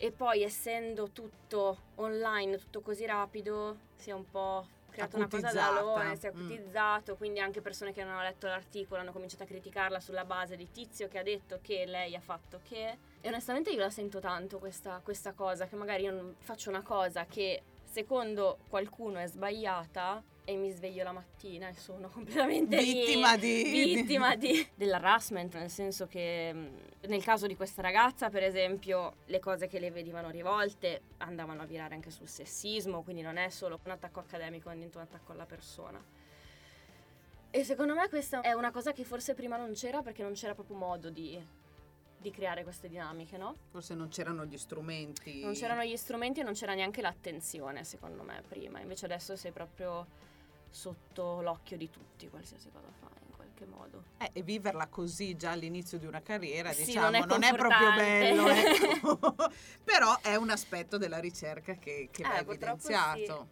E 0.00 0.12
poi 0.12 0.42
essendo 0.42 1.11
tutto 1.11 1.78
online, 1.97 2.57
tutto 2.57 2.80
così 2.80 3.04
rapido, 3.04 3.78
si 3.97 4.11
è 4.11 4.12
un 4.12 4.30
po' 4.30 4.66
creata 4.98 5.16
una 5.16 5.28
cosa 5.28 5.52
da 5.52 5.66
alone, 5.76 6.16
si 6.16 6.26
è 6.26 6.32
Mm. 6.32 6.36
acutizzato, 6.36 7.16
quindi 7.16 7.40
anche 7.40 7.60
persone 7.60 7.92
che 7.92 8.02
non 8.02 8.12
hanno 8.12 8.22
letto 8.22 8.46
l'articolo 8.46 9.00
hanno 9.00 9.12
cominciato 9.12 9.42
a 9.44 9.46
criticarla 9.46 10.00
sulla 10.00 10.24
base 10.24 10.56
di 10.56 10.70
tizio 10.70 11.08
che 11.08 11.18
ha 11.18 11.22
detto 11.22 11.58
che 11.62 11.84
lei 11.86 12.14
ha 12.14 12.20
fatto 12.20 12.60
che. 12.62 12.98
E 13.20 13.28
onestamente 13.28 13.70
io 13.70 13.78
la 13.78 13.90
sento 13.90 14.20
tanto 14.20 14.58
questa, 14.58 15.00
questa 15.02 15.32
cosa, 15.32 15.66
che 15.66 15.76
magari 15.76 16.04
io 16.04 16.34
faccio 16.38 16.68
una 16.70 16.82
cosa 16.82 17.24
che 17.26 17.62
secondo 17.84 18.58
qualcuno 18.68 19.18
è 19.18 19.26
sbagliata 19.26 20.22
e 20.48 20.56
mi 20.56 20.70
sveglio 20.70 21.04
la 21.04 21.12
mattina 21.12 21.68
e 21.68 21.74
sono 21.74 22.08
completamente 22.08 22.78
Vittima 22.78 23.36
di- 23.36 23.64
vittima 23.64 24.34
di, 24.34 24.66
dell'harassment, 24.74 25.54
nel 25.56 25.68
senso 25.68 26.06
che 26.06 26.54
nel 27.00 27.22
caso 27.22 27.46
di 27.46 27.54
questa 27.54 27.82
ragazza, 27.82 28.30
per 28.30 28.42
esempio, 28.42 29.16
le 29.26 29.40
cose 29.40 29.66
che 29.66 29.78
le 29.78 29.90
venivano 29.90 30.30
rivolte 30.30 31.02
andavano 31.18 31.60
a 31.60 31.66
virare 31.66 31.94
anche 31.94 32.10
sul 32.10 32.28
sessismo, 32.28 33.02
quindi 33.02 33.20
non 33.20 33.36
è 33.36 33.50
solo 33.50 33.78
un 33.84 33.90
attacco 33.90 34.20
accademico, 34.20 34.70
è 34.70 34.72
un 34.72 34.88
attacco 34.94 35.32
alla 35.32 35.44
persona. 35.44 36.02
E 37.50 37.64
secondo 37.64 37.94
me 37.94 38.08
questa 38.08 38.40
è 38.40 38.54
una 38.54 38.70
cosa 38.70 38.92
che 38.92 39.04
forse 39.04 39.34
prima 39.34 39.58
non 39.58 39.74
c'era 39.74 40.00
perché 40.00 40.22
non 40.22 40.32
c'era 40.32 40.54
proprio 40.54 40.76
modo 40.76 41.10
di, 41.10 41.38
di 42.16 42.30
creare 42.30 42.62
queste 42.62 42.88
dinamiche, 42.88 43.36
no? 43.36 43.54
Forse 43.70 43.94
non 43.94 44.08
c'erano 44.08 44.46
gli 44.46 44.56
strumenti. 44.56 45.42
Non 45.42 45.52
c'erano 45.52 45.84
gli 45.84 45.96
strumenti 45.96 46.40
e 46.40 46.42
non 46.42 46.54
c'era 46.54 46.72
neanche 46.72 47.02
l'attenzione, 47.02 47.84
secondo 47.84 48.22
me, 48.22 48.42
prima. 48.48 48.80
Invece 48.80 49.04
adesso 49.04 49.36
sei 49.36 49.52
proprio 49.52 50.06
sotto 50.70 51.40
l'occhio 51.42 51.76
di 51.76 51.90
tutti, 51.90 52.28
qualsiasi 52.28 52.70
cosa 52.70 52.88
fai, 53.00 53.10
in 53.26 53.34
qualche 53.34 53.66
modo. 53.66 54.04
Eh, 54.18 54.30
e 54.32 54.42
viverla 54.42 54.87
così 54.88 55.37
già 55.37 55.52
all'inizio 55.52 55.98
di 55.98 56.06
una 56.06 56.22
carriera, 56.22 56.72
Sì, 56.72 56.87
diciamo, 56.87 57.25
non 57.25 57.42
è 57.42 57.54
proprio 57.54 57.88
confortante. 57.88 58.34
bello. 58.34 58.48
ecco. 58.48 59.34
Però 59.84 60.20
è 60.20 60.34
un 60.37 60.50
aspetto 60.50 60.98
della 60.98 61.18
ricerca 61.18 61.75
che, 61.75 62.08
che 62.10 62.22
Eh, 62.22 62.28
va 62.28 62.38
evidenziato. 62.38 63.48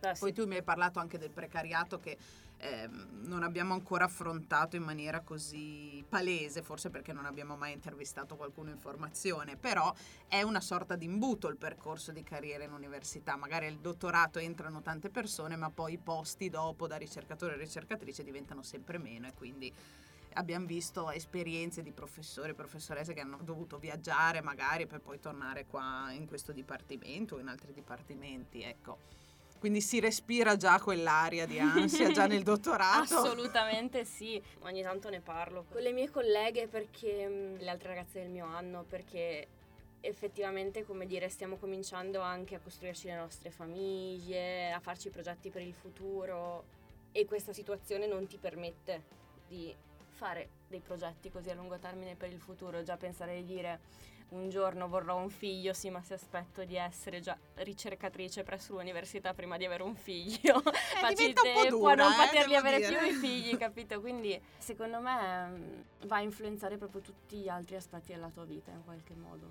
Sì, 0.00 0.18
Poi 0.20 0.32
tu 0.32 0.46
mi 0.46 0.56
hai 0.56 0.62
parlato 0.62 1.00
anche 1.00 1.18
del 1.18 1.30
precariato 1.30 1.98
che 1.98 2.16
ehm, 2.58 3.24
non 3.24 3.42
abbiamo 3.42 3.74
ancora 3.74 4.04
affrontato 4.04 4.76
in 4.76 4.82
maniera 4.82 5.20
così 5.20 6.04
palese, 6.08 6.62
forse 6.62 6.90
perché 6.90 7.12
non 7.12 7.26
abbiamo 7.26 7.56
mai 7.56 7.72
intervistato 7.72 8.36
qualcuno 8.36 8.70
in 8.70 8.78
formazione, 8.78 9.56
però 9.56 9.92
è 10.28 10.42
una 10.42 10.60
sorta 10.60 10.96
di 10.96 11.04
imbuto 11.04 11.48
il 11.48 11.56
percorso 11.56 12.12
di 12.12 12.22
carriera 12.22 12.64
in 12.64 12.72
università. 12.72 13.36
Magari 13.36 13.66
al 13.66 13.78
dottorato 13.78 14.38
entrano 14.38 14.82
tante 14.82 15.10
persone, 15.10 15.56
ma 15.56 15.70
poi 15.70 15.94
i 15.94 15.98
posti 15.98 16.48
dopo 16.48 16.86
da 16.86 16.96
ricercatore 16.96 17.54
e 17.54 17.58
ricercatrice 17.58 18.22
diventano 18.22 18.62
sempre 18.62 18.98
meno 18.98 19.26
e 19.26 19.34
quindi 19.34 19.72
abbiamo 20.36 20.66
visto 20.66 21.10
esperienze 21.10 21.82
di 21.82 21.92
professori 21.92 22.50
e 22.50 22.54
professoresse 22.54 23.14
che 23.14 23.20
hanno 23.20 23.38
dovuto 23.42 23.78
viaggiare 23.78 24.42
magari 24.42 24.86
per 24.86 25.00
poi 25.00 25.18
tornare 25.18 25.66
qua 25.66 26.10
in 26.12 26.26
questo 26.26 26.52
dipartimento 26.52 27.36
o 27.36 27.38
in 27.38 27.48
altri 27.48 27.72
dipartimenti, 27.72 28.62
ecco. 28.62 28.98
Quindi 29.58 29.80
si 29.80 30.00
respira 30.00 30.56
già 30.56 30.80
quell'aria 30.80 31.46
di 31.46 31.58
ansia 31.58 32.10
già 32.10 32.26
nel 32.26 32.42
dottorato. 32.44 33.16
Assolutamente 33.16 34.04
sì, 34.04 34.40
ogni 34.60 34.82
tanto 34.82 35.08
ne 35.10 35.20
parlo 35.20 35.64
con 35.70 35.80
le 35.82 35.92
mie 35.92 36.10
colleghe 36.10 36.68
perché 36.68 37.56
le 37.58 37.68
altre 37.68 37.88
ragazze 37.88 38.20
del 38.20 38.30
mio 38.30 38.46
anno 38.46 38.84
perché 38.88 39.48
effettivamente 40.00 40.84
come 40.84 41.06
dire 41.06 41.28
stiamo 41.28 41.56
cominciando 41.56 42.20
anche 42.20 42.54
a 42.54 42.60
costruirci 42.60 43.06
le 43.08 43.16
nostre 43.16 43.50
famiglie, 43.50 44.70
a 44.70 44.80
farci 44.80 45.10
progetti 45.10 45.50
per 45.50 45.62
il 45.62 45.74
futuro 45.74 46.64
e 47.12 47.24
questa 47.24 47.52
situazione 47.52 48.06
non 48.06 48.26
ti 48.26 48.36
permette 48.36 49.02
di 49.48 49.74
fare 50.16 50.48
dei 50.66 50.80
progetti 50.80 51.30
così 51.30 51.50
a 51.50 51.54
lungo 51.54 51.78
termine 51.78 52.16
per 52.16 52.32
il 52.32 52.40
futuro, 52.40 52.82
già 52.82 52.96
pensare 52.96 53.36
di 53.36 53.44
dire 53.44 53.80
un 54.28 54.48
giorno 54.48 54.88
vorrò 54.88 55.16
un 55.16 55.28
figlio, 55.28 55.72
sì, 55.72 55.88
ma 55.90 56.02
se 56.02 56.14
aspetto 56.14 56.64
di 56.64 56.76
essere 56.76 57.20
già 57.20 57.36
ricercatrice 57.56 58.42
presso 58.42 58.72
l'università 58.72 59.34
prima 59.34 59.56
di 59.56 59.64
avere 59.64 59.84
un 59.84 59.94
figlio, 59.94 60.60
facci 61.00 61.32
po' 61.32 61.42
tempo 61.42 61.68
dura, 61.68 61.92
a 61.92 61.94
non 61.94 62.12
eh, 62.12 62.26
poterli 62.26 62.56
avere 62.56 62.78
dire. 62.78 62.96
più 62.96 63.06
i 63.06 63.12
figli, 63.20 63.56
capito? 63.56 64.00
Quindi 64.00 64.40
secondo 64.58 65.00
me 65.00 65.46
mh, 65.46 65.84
va 66.06 66.16
a 66.16 66.20
influenzare 66.22 66.76
proprio 66.76 67.02
tutti 67.02 67.36
gli 67.36 67.48
altri 67.48 67.76
aspetti 67.76 68.12
della 68.12 68.30
tua 68.30 68.44
vita 68.44 68.72
in 68.72 68.82
qualche 68.84 69.14
modo, 69.14 69.46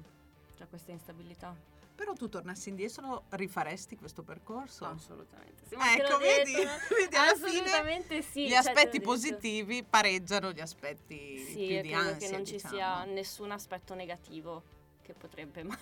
cioè 0.58 0.68
questa 0.68 0.92
instabilità. 0.92 1.56
Però 1.96 2.12
tu 2.14 2.28
tornassi 2.28 2.70
indietro, 2.70 3.24
rifaresti 3.30 3.96
questo 3.96 4.22
percorso? 4.22 4.86
Assolutamente. 4.86 5.64
Sì, 5.66 5.76
Ecco, 5.76 6.18
vedi? 6.18 6.52
detto, 6.54 6.70
Vedi, 6.94 7.16
alla 7.16 7.34
fine 7.36 7.48
Assolutamente 7.60 8.22
sì. 8.22 8.46
Gli 8.46 8.50
cioè, 8.50 8.58
aspetti 8.58 9.00
positivi 9.00 9.84
pareggiano 9.84 10.52
gli 10.52 10.60
aspetti 10.60 11.38
Sì, 11.38 11.54
più 11.66 11.82
di 11.82 11.90
credo 11.90 11.98
ansia, 11.98 12.28
che 12.28 12.36
non 12.36 12.46
ci 12.46 12.54
diciamo. 12.54 12.74
sia 12.76 13.04
nessun 13.06 13.52
aspetto 13.52 13.94
negativo 13.94 14.64
che 15.02 15.14
potrebbe 15.14 15.64
mai 15.64 15.78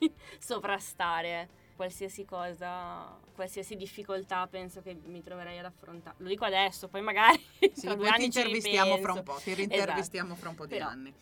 sovrastare 0.40 1.48
qualsiasi 1.76 2.24
cosa, 2.24 3.18
qualsiasi 3.34 3.76
difficoltà 3.76 4.46
penso 4.48 4.82
che 4.82 4.94
mi 5.04 5.22
troverei 5.22 5.58
ad 5.58 5.64
affrontare. 5.64 6.16
Lo 6.18 6.28
dico 6.28 6.44
adesso, 6.44 6.88
poi 6.88 7.02
magari 7.02 7.40
Sì, 7.72 7.82
tra 7.86 7.94
due 7.94 8.08
anni 8.08 8.30
ci 8.30 8.38
intervistiamo 8.40 8.98
fra 8.98 9.12
un 9.12 9.22
po', 9.22 9.40
ti 9.42 9.54
rintervistiamo 9.54 10.34
fra 10.34 10.48
un 10.48 10.54
po' 10.56 10.66
di 10.66 10.74
Però- 10.74 10.88
anni. 10.88 11.14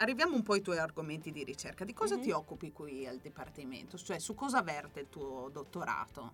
Arriviamo 0.00 0.36
un 0.36 0.42
po' 0.42 0.52
ai 0.52 0.60
tuoi 0.62 0.78
argomenti 0.78 1.32
di 1.32 1.42
ricerca. 1.42 1.84
Di 1.84 1.92
cosa 1.92 2.16
Mhm. 2.16 2.22
ti 2.22 2.30
occupi 2.30 2.70
qui 2.72 3.04
al 3.06 3.18
Dipartimento? 3.18 3.96
Cioè, 3.96 4.20
su 4.20 4.34
cosa 4.34 4.62
verte 4.62 5.00
il 5.00 5.08
tuo 5.08 5.48
dottorato? 5.48 6.32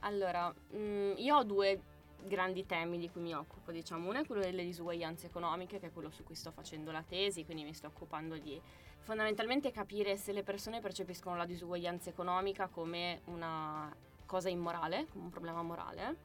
Allora, 0.00 0.52
mm, 0.74 1.12
io 1.16 1.36
ho 1.36 1.42
due 1.44 1.78
grandi 2.24 2.64
temi 2.64 2.98
di 2.98 3.10
cui 3.10 3.20
mi 3.20 3.34
occupo, 3.34 3.70
diciamo. 3.70 4.08
Uno 4.08 4.20
è 4.20 4.26
quello 4.26 4.40
delle 4.40 4.64
disuguaglianze 4.64 5.26
economiche, 5.26 5.78
che 5.78 5.88
è 5.88 5.92
quello 5.92 6.10
su 6.10 6.24
cui 6.24 6.34
sto 6.34 6.50
facendo 6.50 6.90
la 6.90 7.02
tesi, 7.02 7.44
quindi 7.44 7.64
mi 7.64 7.74
sto 7.74 7.88
occupando 7.88 8.38
di 8.38 8.58
fondamentalmente 9.00 9.70
capire 9.70 10.16
se 10.16 10.32
le 10.32 10.42
persone 10.42 10.80
percepiscono 10.80 11.36
la 11.36 11.44
disuguaglianza 11.44 12.08
economica 12.08 12.66
come 12.68 13.20
una 13.26 13.94
cosa 14.24 14.48
immorale, 14.48 15.06
come 15.12 15.24
un 15.24 15.30
problema 15.30 15.62
morale, 15.62 16.16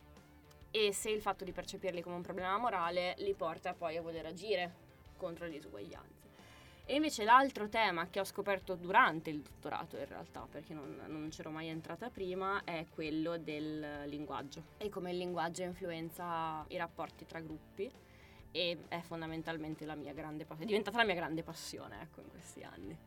e 0.72 0.94
se 0.94 1.10
il 1.10 1.22
fatto 1.22 1.44
di 1.44 1.52
percepirli 1.52 2.02
come 2.02 2.16
un 2.16 2.22
problema 2.22 2.58
morale 2.58 3.14
li 3.18 3.34
porta 3.34 3.74
poi 3.74 3.98
a 3.98 4.02
voler 4.02 4.26
agire 4.26 4.74
contro 5.18 5.46
le 5.46 5.52
disuguaglianze. 5.52 6.21
E 6.86 6.96
invece 6.96 7.24
l'altro 7.24 7.70
tema 7.70 8.08
che 8.10 8.20
ho 8.20 8.24
scoperto 8.24 8.76
durante 8.76 9.30
il 9.30 9.40
dottorato 9.40 9.98
in 9.98 10.06
realtà, 10.06 10.46
perché 10.50 10.74
non, 10.74 11.00
non 11.08 11.30
c'ero 11.30 11.50
mai 11.50 11.68
entrata 11.68 12.10
prima, 12.10 12.64
è 12.64 12.86
quello 12.94 13.38
del 13.38 14.08
linguaggio 14.08 14.64
e 14.78 14.90
come 14.90 15.12
il 15.12 15.18
linguaggio 15.18 15.64
influenza 15.64 16.66
i 16.68 16.78
rapporti 16.78 17.26
tra 17.26 17.40
gruppi 17.40 17.90
e 18.52 18.78
è 18.90 19.00
fondamentalmente 19.00 19.86
la 19.86 19.96
mia 19.96 20.12
grande 20.12 20.44
passione, 20.44 20.64
è 20.64 20.68
diventata 20.68 20.98
la 20.98 21.06
mia 21.06 21.16
grande 21.16 21.44
passione 21.44 22.02
ecco 22.02 22.20
in 22.20 22.30
questi 22.30 22.64
anni. 22.64 22.98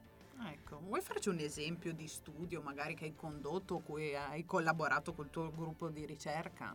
Ecco, 0.46 0.80
vuoi 0.80 1.00
farci 1.00 1.28
un 1.28 1.38
esempio 1.38 1.92
di 1.92 2.08
studio 2.08 2.60
magari 2.60 2.94
che 2.94 3.04
hai 3.04 3.14
condotto 3.14 3.74
o 3.74 3.80
cui 3.80 4.14
hai 4.14 4.44
collaborato 4.44 5.12
col 5.12 5.30
tuo 5.30 5.52
gruppo 5.54 5.88
di 5.88 6.04
ricerca? 6.06 6.74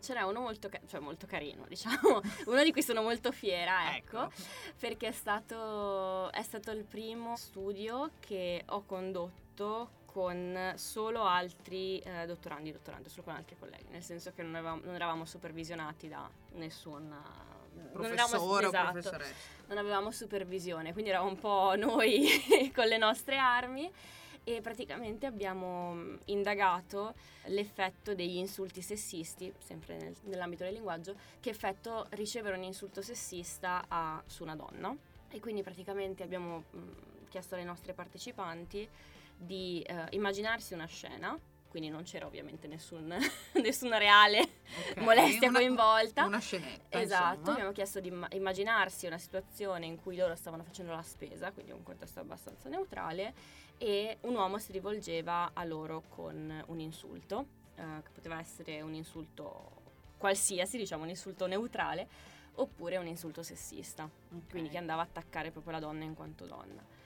Ce 0.00 0.14
n'è 0.14 0.22
uno 0.22 0.40
molto, 0.40 0.68
ca- 0.68 0.80
cioè 0.86 1.00
molto 1.00 1.26
carino, 1.26 1.64
diciamo, 1.68 2.20
uno 2.46 2.62
di 2.62 2.72
cui 2.72 2.82
sono 2.82 3.02
molto 3.02 3.32
fiera, 3.32 3.96
ecco, 3.96 4.30
perché 4.78 5.08
è 5.08 5.12
stato, 5.12 6.30
è 6.32 6.42
stato 6.42 6.70
il 6.70 6.84
primo 6.84 7.36
studio 7.36 8.10
che 8.20 8.62
ho 8.66 8.84
condotto 8.84 10.04
con 10.06 10.72
solo 10.76 11.24
altri 11.24 11.98
eh, 11.98 12.24
dottorandi 12.26 12.70
e 12.70 12.72
dottorande, 12.72 13.08
solo 13.08 13.24
con 13.24 13.34
altri 13.34 13.56
colleghi, 13.58 13.90
nel 13.90 14.02
senso 14.02 14.32
che 14.32 14.42
non, 14.42 14.54
avevamo, 14.54 14.80
non 14.84 14.94
eravamo 14.94 15.24
supervisionati 15.24 16.08
da 16.08 16.28
nessun 16.52 17.14
professore 17.92 18.62
non, 18.62 18.74
eravamo, 18.74 18.98
esatto, 18.98 19.24
non 19.66 19.78
avevamo 19.78 20.10
supervisione, 20.10 20.92
quindi 20.92 21.10
eravamo 21.10 21.30
un 21.30 21.38
po' 21.38 21.74
noi 21.76 22.26
con 22.74 22.86
le 22.86 22.96
nostre 22.96 23.36
armi 23.36 23.90
e 24.48 24.60
praticamente 24.60 25.26
abbiamo 25.26 25.94
mm, 25.94 26.16
indagato 26.26 27.14
l'effetto 27.46 28.14
degli 28.14 28.36
insulti 28.36 28.80
sessisti, 28.80 29.52
sempre 29.58 29.96
nel, 29.96 30.14
nell'ambito 30.26 30.62
del 30.62 30.74
linguaggio, 30.74 31.16
che 31.40 31.50
effetto 31.50 32.06
ricevere 32.10 32.56
un 32.56 32.62
insulto 32.62 33.02
sessista 33.02 33.84
ha 33.88 34.22
su 34.24 34.44
una 34.44 34.54
donna. 34.54 34.96
E 35.30 35.40
quindi 35.40 35.64
praticamente 35.64 36.22
abbiamo 36.22 36.62
mh, 36.70 36.78
mm, 36.78 36.88
chiesto 37.28 37.56
alle 37.56 37.64
nostre 37.64 37.92
partecipanti 37.92 38.88
di 39.36 39.82
eh, 39.82 40.04
immaginarsi 40.10 40.74
una 40.74 40.86
scena 40.86 41.36
quindi 41.68 41.92
non 41.92 42.04
c'era 42.04 42.24
ovviamente 42.24 42.66
nessun, 42.68 43.14
nessuna 43.60 43.98
reale 43.98 44.40
okay, 44.92 45.04
molestia 45.04 45.50
una, 45.50 45.58
coinvolta. 45.58 46.24
Una 46.24 46.38
scenetta. 46.38 46.98
Esatto, 46.98 47.34
insomma. 47.34 47.52
abbiamo 47.52 47.72
chiesto 47.72 48.00
di 48.00 48.10
immaginarsi 48.30 49.06
una 49.06 49.18
situazione 49.18 49.84
in 49.84 50.00
cui 50.00 50.16
loro 50.16 50.34
stavano 50.36 50.62
facendo 50.62 50.92
la 50.92 51.02
spesa, 51.02 51.52
quindi 51.52 51.72
un 51.72 51.82
contesto 51.82 52.20
abbastanza 52.20 52.70
neutrale, 52.70 53.34
e 53.78 54.18
un 54.22 54.34
uomo 54.34 54.58
si 54.58 54.72
rivolgeva 54.72 55.50
a 55.52 55.64
loro 55.64 56.02
con 56.08 56.64
un 56.66 56.80
insulto, 56.80 57.46
eh, 57.74 57.82
che 58.02 58.10
poteva 58.12 58.38
essere 58.38 58.80
un 58.80 58.94
insulto 58.94 59.84
qualsiasi, 60.18 60.78
diciamo 60.78 61.02
un 61.02 61.10
insulto 61.10 61.46
neutrale, 61.46 62.08
oppure 62.54 62.96
un 62.96 63.06
insulto 63.06 63.42
sessista, 63.42 64.04
okay. 64.04 64.40
quindi 64.48 64.70
che 64.70 64.78
andava 64.78 65.02
a 65.02 65.04
attaccare 65.04 65.50
proprio 65.50 65.72
la 65.72 65.80
donna 65.80 66.04
in 66.04 66.14
quanto 66.14 66.46
donna 66.46 66.96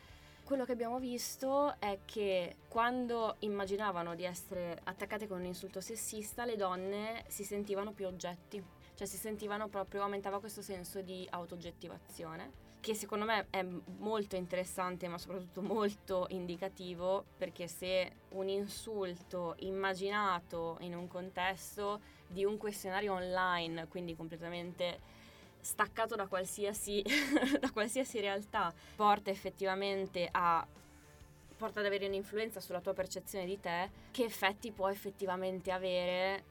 quello 0.51 0.65
che 0.65 0.73
abbiamo 0.73 0.99
visto 0.99 1.79
è 1.79 2.01
che 2.05 2.57
quando 2.67 3.37
immaginavano 3.39 4.17
di 4.17 4.25
essere 4.25 4.81
attaccate 4.83 5.29
con 5.29 5.39
un 5.39 5.45
insulto 5.45 5.81
sessista, 5.81 6.45
le 6.45 6.57
donne 6.57 7.23
si 7.29 7.45
sentivano 7.45 7.93
più 7.93 8.09
oggetti, 8.09 8.61
cioè 8.97 9.07
si 9.07 9.17
sentivano 9.17 9.69
proprio, 9.69 10.03
aumentava 10.03 10.41
questo 10.41 10.61
senso 10.61 11.03
di 11.03 11.25
autooggettivazione, 11.31 12.51
che 12.81 12.95
secondo 12.95 13.25
me 13.25 13.47
è 13.51 13.63
molto 13.99 14.37
interessante 14.37 15.07
ma 15.07 15.19
soprattutto 15.19 15.61
molto 15.63 16.27
indicativo 16.31 17.25
perché 17.37 17.67
se 17.67 18.13
un 18.31 18.49
insulto 18.49 19.55
immaginato 19.61 20.79
in 20.81 20.95
un 20.95 21.07
contesto 21.07 22.01
di 22.27 22.45
un 22.45 22.57
questionario 22.57 23.13
online, 23.13 23.87
quindi 23.89 24.17
completamente 24.17 25.19
staccato 25.61 26.15
da 26.15 26.27
qualsiasi, 26.27 27.05
da 27.61 27.71
qualsiasi 27.71 28.21
realtà, 28.21 28.73
porta 28.97 29.31
effettivamente 29.31 30.29
a 30.31 30.67
porta 31.57 31.81
ad 31.81 31.87
avere 31.87 32.07
un'influenza 32.07 32.59
sulla 32.59 32.81
tua 32.81 32.95
percezione 32.95 33.45
di 33.45 33.61
te, 33.61 33.91
che 34.13 34.25
effetti 34.25 34.73
può 34.73 34.89
effettivamente 34.89 35.71
avere 35.71 36.45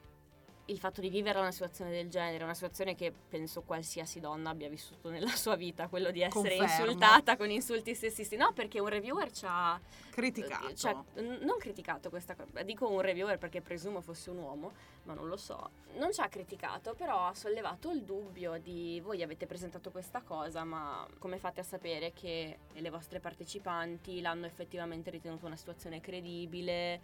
il 0.66 0.78
fatto 0.78 1.00
di 1.00 1.08
vivere 1.08 1.38
una 1.38 1.50
situazione 1.50 1.90
del 1.90 2.08
genere, 2.08 2.44
una 2.44 2.54
situazione 2.54 2.94
che 2.94 3.12
penso 3.28 3.62
qualsiasi 3.62 4.20
donna 4.20 4.50
abbia 4.50 4.68
vissuto 4.68 5.10
nella 5.10 5.34
sua 5.34 5.56
vita, 5.56 5.88
quello 5.88 6.10
di 6.10 6.20
essere 6.20 6.56
Confermo. 6.56 6.84
insultata 6.84 7.36
con 7.36 7.50
insulti 7.50 7.94
sessisti. 7.94 8.36
No, 8.36 8.52
perché 8.52 8.78
un 8.78 8.88
reviewer 8.88 9.32
ci 9.32 9.46
ha 9.48 9.80
criticato. 10.10 10.72
Cioè, 10.74 10.94
non 11.14 11.56
criticato 11.58 12.08
questa 12.08 12.34
cosa, 12.34 12.62
dico 12.62 12.88
un 12.88 13.00
reviewer 13.00 13.38
perché 13.38 13.60
presumo 13.60 14.00
fosse 14.00 14.30
un 14.30 14.38
uomo, 14.38 14.72
ma 15.04 15.14
non 15.14 15.26
lo 15.26 15.36
so. 15.36 15.70
Non 15.96 16.12
ci 16.12 16.20
ha 16.20 16.28
criticato, 16.28 16.94
però 16.94 17.26
ha 17.26 17.34
sollevato 17.34 17.90
il 17.90 18.02
dubbio 18.02 18.58
di 18.58 19.00
voi 19.00 19.22
avete 19.22 19.46
presentato 19.46 19.90
questa 19.90 20.22
cosa, 20.22 20.62
ma 20.62 21.04
come 21.18 21.38
fate 21.38 21.60
a 21.60 21.64
sapere 21.64 22.12
che 22.12 22.58
le 22.72 22.90
vostre 22.90 23.18
partecipanti 23.18 24.20
l'hanno 24.20 24.46
effettivamente 24.46 25.10
ritenuto 25.10 25.46
una 25.46 25.56
situazione 25.56 26.00
credibile 26.00 27.00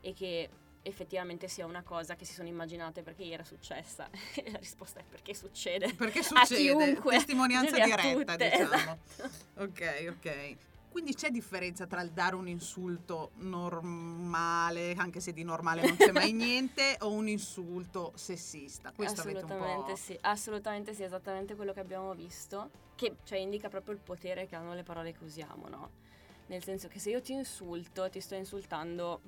e 0.00 0.12
che 0.12 0.48
effettivamente 0.88 1.48
sia 1.48 1.66
una 1.66 1.82
cosa 1.82 2.16
che 2.16 2.24
si 2.24 2.32
sono 2.32 2.48
immaginate 2.48 3.02
perché 3.02 3.24
gli 3.24 3.32
era 3.32 3.44
successa. 3.44 4.08
la 4.50 4.58
risposta 4.58 5.00
è 5.00 5.04
perché 5.08 5.34
succede. 5.34 5.92
Perché 5.94 6.22
succede. 6.22 6.70
A 6.70 6.76
chiunque. 6.76 7.16
Testimonianza 7.16 7.76
diretta, 7.76 8.12
tutte, 8.12 8.36
diciamo. 8.36 8.98
Esatto. 9.16 9.30
Ok, 9.62 10.06
ok. 10.08 10.56
Quindi 10.90 11.14
c'è 11.14 11.30
differenza 11.30 11.86
tra 11.86 12.00
il 12.00 12.10
dare 12.10 12.34
un 12.34 12.48
insulto 12.48 13.30
normale, 13.36 14.94
anche 14.96 15.20
se 15.20 15.32
di 15.32 15.44
normale 15.44 15.82
non 15.82 15.96
c'è 15.96 16.10
mai 16.10 16.32
niente, 16.34 16.96
o 17.00 17.12
un 17.12 17.28
insulto 17.28 18.12
sessista? 18.16 18.92
Questo 18.96 19.20
assolutamente 19.20 19.96
sì, 19.96 20.18
assolutamente 20.22 20.94
sì, 20.94 21.04
esattamente 21.04 21.54
quello 21.54 21.72
che 21.72 21.80
abbiamo 21.80 22.14
visto, 22.14 22.70
che 22.96 23.16
cioè, 23.24 23.38
indica 23.38 23.68
proprio 23.68 23.94
il 23.94 24.00
potere 24.00 24.46
che 24.46 24.56
hanno 24.56 24.74
le 24.74 24.82
parole 24.82 25.12
che 25.12 25.22
usiamo, 25.22 25.68
no? 25.68 25.90
Nel 26.46 26.64
senso 26.64 26.88
che 26.88 26.98
se 26.98 27.10
io 27.10 27.20
ti 27.20 27.32
insulto, 27.32 28.08
ti 28.08 28.20
sto 28.20 28.34
insultando 28.34 29.20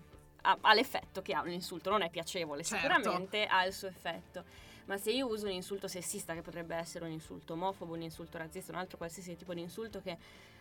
ha, 0.43 0.59
ha, 0.61 0.75
l'effetto 0.75 1.23
che 1.23 1.33
ha 1.33 1.43
un 1.43 1.51
insulto, 1.51 1.91
non 1.91 2.03
è 2.03 2.11
piacevole, 2.11 2.63
certo. 2.63 2.87
sicuramente 2.87 3.47
ha 3.47 3.65
il 3.67 3.73
suo 3.73 3.89
effetto. 3.89 4.45
Ma 4.87 4.97
se 4.97 5.13
io 5.13 5.27
uso 5.27 5.47
un 5.47 5.53
insulto 5.53 5.87
sessista, 5.87 6.35
che 6.35 6.43
potrebbe 6.43 6.75
essere 6.75 7.05
un 7.05 7.13
insulto 7.13 7.53
omofobo, 7.53 7.95
un 7.95 8.03
insulto 8.03 8.39
razzista, 8.39 8.73
un 8.73 8.79
altro 8.79 8.97
qualsiasi 8.97 9.37
tipo 9.37 9.55
di 9.55 9.61
insulto 9.61 10.01
che 10.01 10.17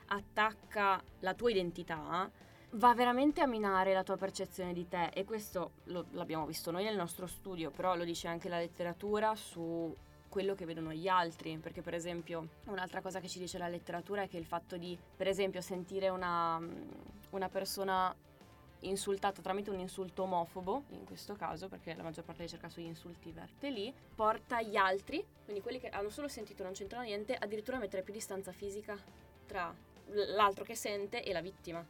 attacca 0.07 1.01
la 1.21 1.33
tua 1.33 1.49
identità, 1.49 2.29
va 2.71 2.93
veramente 2.93 3.41
a 3.41 3.47
minare 3.47 3.93
la 3.93 4.03
tua 4.03 4.17
percezione 4.17 4.73
di 4.73 4.87
te. 4.87 5.09
E 5.13 5.25
questo 5.25 5.71
lo, 5.85 6.05
l'abbiamo 6.11 6.45
visto 6.45 6.69
noi 6.69 6.83
nel 6.83 6.95
nostro 6.95 7.25
studio, 7.25 7.71
però 7.71 7.95
lo 7.95 8.03
dice 8.03 8.27
anche 8.27 8.49
la 8.49 8.59
letteratura 8.59 9.35
su 9.35 9.95
quello 10.29 10.53
che 10.53 10.65
vedono 10.65 10.93
gli 10.93 11.07
altri, 11.07 11.57
perché 11.57 11.81
per 11.81 11.95
esempio 11.95 12.49
un'altra 12.65 13.01
cosa 13.01 13.19
che 13.19 13.27
ci 13.27 13.39
dice 13.39 13.57
la 13.57 13.67
letteratura 13.67 14.21
è 14.21 14.29
che 14.29 14.37
il 14.37 14.45
fatto 14.45 14.77
di, 14.77 14.97
per 15.17 15.27
esempio, 15.27 15.59
sentire 15.59 16.09
una, 16.09 16.61
una 17.31 17.49
persona 17.49 18.15
insultato 18.81 19.41
tramite 19.41 19.69
un 19.69 19.79
insulto 19.79 20.23
omofobo, 20.23 20.83
in 20.91 21.05
questo 21.05 21.35
caso, 21.35 21.67
perché 21.67 21.93
la 21.95 22.03
maggior 22.03 22.23
parte 22.23 22.41
dei 22.41 22.47
ricerca 22.47 22.69
sugli 22.69 22.85
insulti 22.85 23.31
verte 23.31 23.69
lì, 23.69 23.93
porta 24.15 24.61
gli 24.61 24.75
altri, 24.75 25.23
quindi 25.43 25.61
quelli 25.61 25.79
che 25.79 25.89
hanno 25.89 26.09
solo 26.09 26.27
sentito 26.27 26.63
non 26.63 26.73
c'entrano 26.73 27.03
niente, 27.03 27.35
addirittura 27.35 27.77
a 27.77 27.79
mettere 27.79 28.03
più 28.03 28.13
distanza 28.13 28.51
fisica 28.51 28.97
tra 29.45 29.73
l'altro 30.33 30.63
che 30.63 30.75
sente 30.75 31.23
e 31.23 31.33
la 31.33 31.41
vittima. 31.41 31.85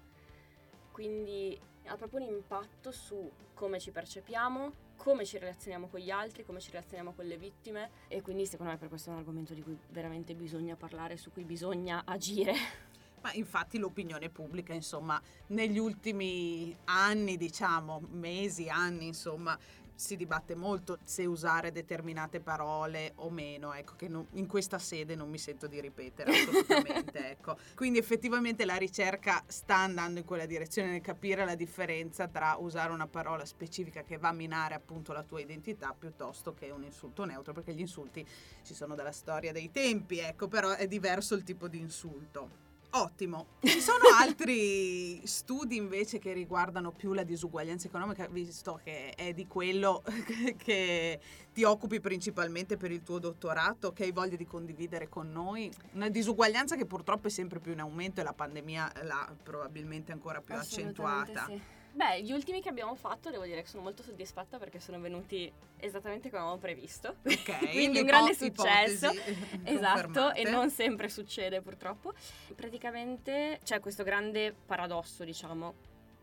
Quindi 0.91 1.59
ha 1.85 1.95
proprio 1.95 2.19
un 2.21 2.33
impatto 2.33 2.91
su 2.91 3.29
come 3.53 3.79
ci 3.79 3.91
percepiamo, 3.91 4.87
come 4.95 5.25
ci 5.25 5.37
relazioniamo 5.37 5.87
con 5.87 5.99
gli 5.99 6.11
altri, 6.11 6.43
come 6.43 6.59
ci 6.59 6.71
relazioniamo 6.71 7.13
con 7.13 7.25
le 7.25 7.37
vittime 7.37 7.89
e 8.07 8.21
quindi 8.21 8.45
secondo 8.45 8.71
me 8.71 8.77
per 8.77 8.89
questo 8.89 9.09
è 9.09 9.13
un 9.13 9.19
argomento 9.19 9.53
di 9.53 9.61
cui 9.61 9.77
veramente 9.89 10.33
bisogna 10.35 10.75
parlare, 10.75 11.17
su 11.17 11.31
cui 11.31 11.43
bisogna 11.43 12.03
agire. 12.05 12.88
Ma 13.21 13.33
infatti 13.33 13.77
l'opinione 13.77 14.29
pubblica, 14.29 14.73
insomma, 14.73 15.21
negli 15.47 15.77
ultimi 15.77 16.75
anni, 16.85 17.37
diciamo, 17.37 18.01
mesi, 18.11 18.69
anni, 18.69 19.07
insomma, 19.07 19.57
si 19.99 20.15
dibatte 20.15 20.55
molto 20.55 20.97
se 21.03 21.25
usare 21.25 21.73
determinate 21.73 22.39
parole 22.39 23.11
o 23.15 23.29
meno, 23.29 23.73
ecco, 23.73 23.95
che 23.97 24.07
non, 24.07 24.25
in 24.33 24.47
questa 24.47 24.79
sede 24.79 25.13
non 25.13 25.29
mi 25.29 25.37
sento 25.37 25.67
di 25.67 25.81
ripetere 25.81 26.31
assolutamente, 26.31 27.19
ecco. 27.31 27.57
Quindi 27.75 27.99
effettivamente 27.99 28.63
la 28.63 28.77
ricerca 28.77 29.43
sta 29.47 29.75
andando 29.75 30.19
in 30.19 30.25
quella 30.25 30.45
direzione 30.45 30.89
nel 30.89 31.01
capire 31.01 31.43
la 31.43 31.55
differenza 31.55 32.29
tra 32.29 32.55
usare 32.57 32.93
una 32.93 33.07
parola 33.07 33.43
specifica 33.43 34.03
che 34.03 34.17
va 34.17 34.29
a 34.29 34.33
minare 34.33 34.73
appunto 34.73 35.11
la 35.11 35.23
tua 35.23 35.41
identità 35.41 35.93
piuttosto 35.97 36.53
che 36.53 36.69
un 36.69 36.83
insulto 36.83 37.25
neutro, 37.25 37.51
perché 37.51 37.73
gli 37.73 37.81
insulti 37.81 38.25
ci 38.63 38.73
sono 38.73 38.95
dalla 38.95 39.11
storia 39.11 39.51
dei 39.51 39.69
tempi, 39.69 40.19
ecco, 40.19 40.47
però 40.47 40.71
è 40.71 40.87
diverso 40.87 41.35
il 41.35 41.43
tipo 41.43 41.67
di 41.67 41.77
insulto. 41.77 42.67
Ottimo. 42.91 43.45
Ci 43.61 43.81
sono 43.81 43.99
altri 44.19 45.25
studi 45.25 45.75
invece 45.75 46.17
che 46.17 46.33
riguardano 46.33 46.91
più 46.91 47.13
la 47.13 47.23
disuguaglianza 47.23 47.87
economica, 47.87 48.27
visto 48.27 48.79
che 48.83 49.11
è 49.11 49.33
di 49.33 49.45
quello 49.47 50.03
che 50.57 51.19
ti 51.53 51.63
occupi 51.63 51.99
principalmente 51.99 52.77
per 52.77 52.91
il 52.91 53.03
tuo 53.03 53.19
dottorato, 53.19 53.93
che 53.93 54.03
hai 54.03 54.11
voglia 54.11 54.35
di 54.35 54.45
condividere 54.45 55.07
con 55.07 55.31
noi? 55.31 55.71
Una 55.93 56.09
disuguaglianza 56.09 56.75
che 56.75 56.85
purtroppo 56.85 57.27
è 57.27 57.31
sempre 57.31 57.59
più 57.59 57.73
in 57.73 57.79
aumento 57.79 58.21
e 58.21 58.23
la 58.23 58.33
pandemia 58.33 58.91
l'ha 59.03 59.35
probabilmente 59.43 60.11
ancora 60.11 60.41
più 60.41 60.55
accentuata. 60.55 61.45
Sì. 61.47 61.77
Beh, 61.99 62.21
gli 62.21 62.31
ultimi 62.31 62.61
che 62.61 62.69
abbiamo 62.69 62.95
fatto 62.95 63.29
devo 63.29 63.43
dire 63.43 63.61
che 63.61 63.67
sono 63.67 63.83
molto 63.83 64.03
soddisfatta 64.03 64.57
perché 64.57 64.79
sono 64.79 65.01
venuti 65.01 65.51
esattamente 65.79 66.29
come 66.29 66.43
avevamo 66.43 66.61
previsto. 66.61 67.17
Ok. 67.25 67.57
Quindi 67.75 67.99
un 67.99 68.05
grande 68.05 68.33
successo. 68.35 69.11
esatto, 69.65 70.31
e 70.31 70.49
non 70.49 70.69
sempre 70.69 71.09
succede 71.09 71.59
purtroppo. 71.59 72.13
Praticamente 72.55 73.59
c'è 73.65 73.81
questo 73.81 74.03
grande 74.03 74.55
paradosso, 74.65 75.25
diciamo, 75.25 75.73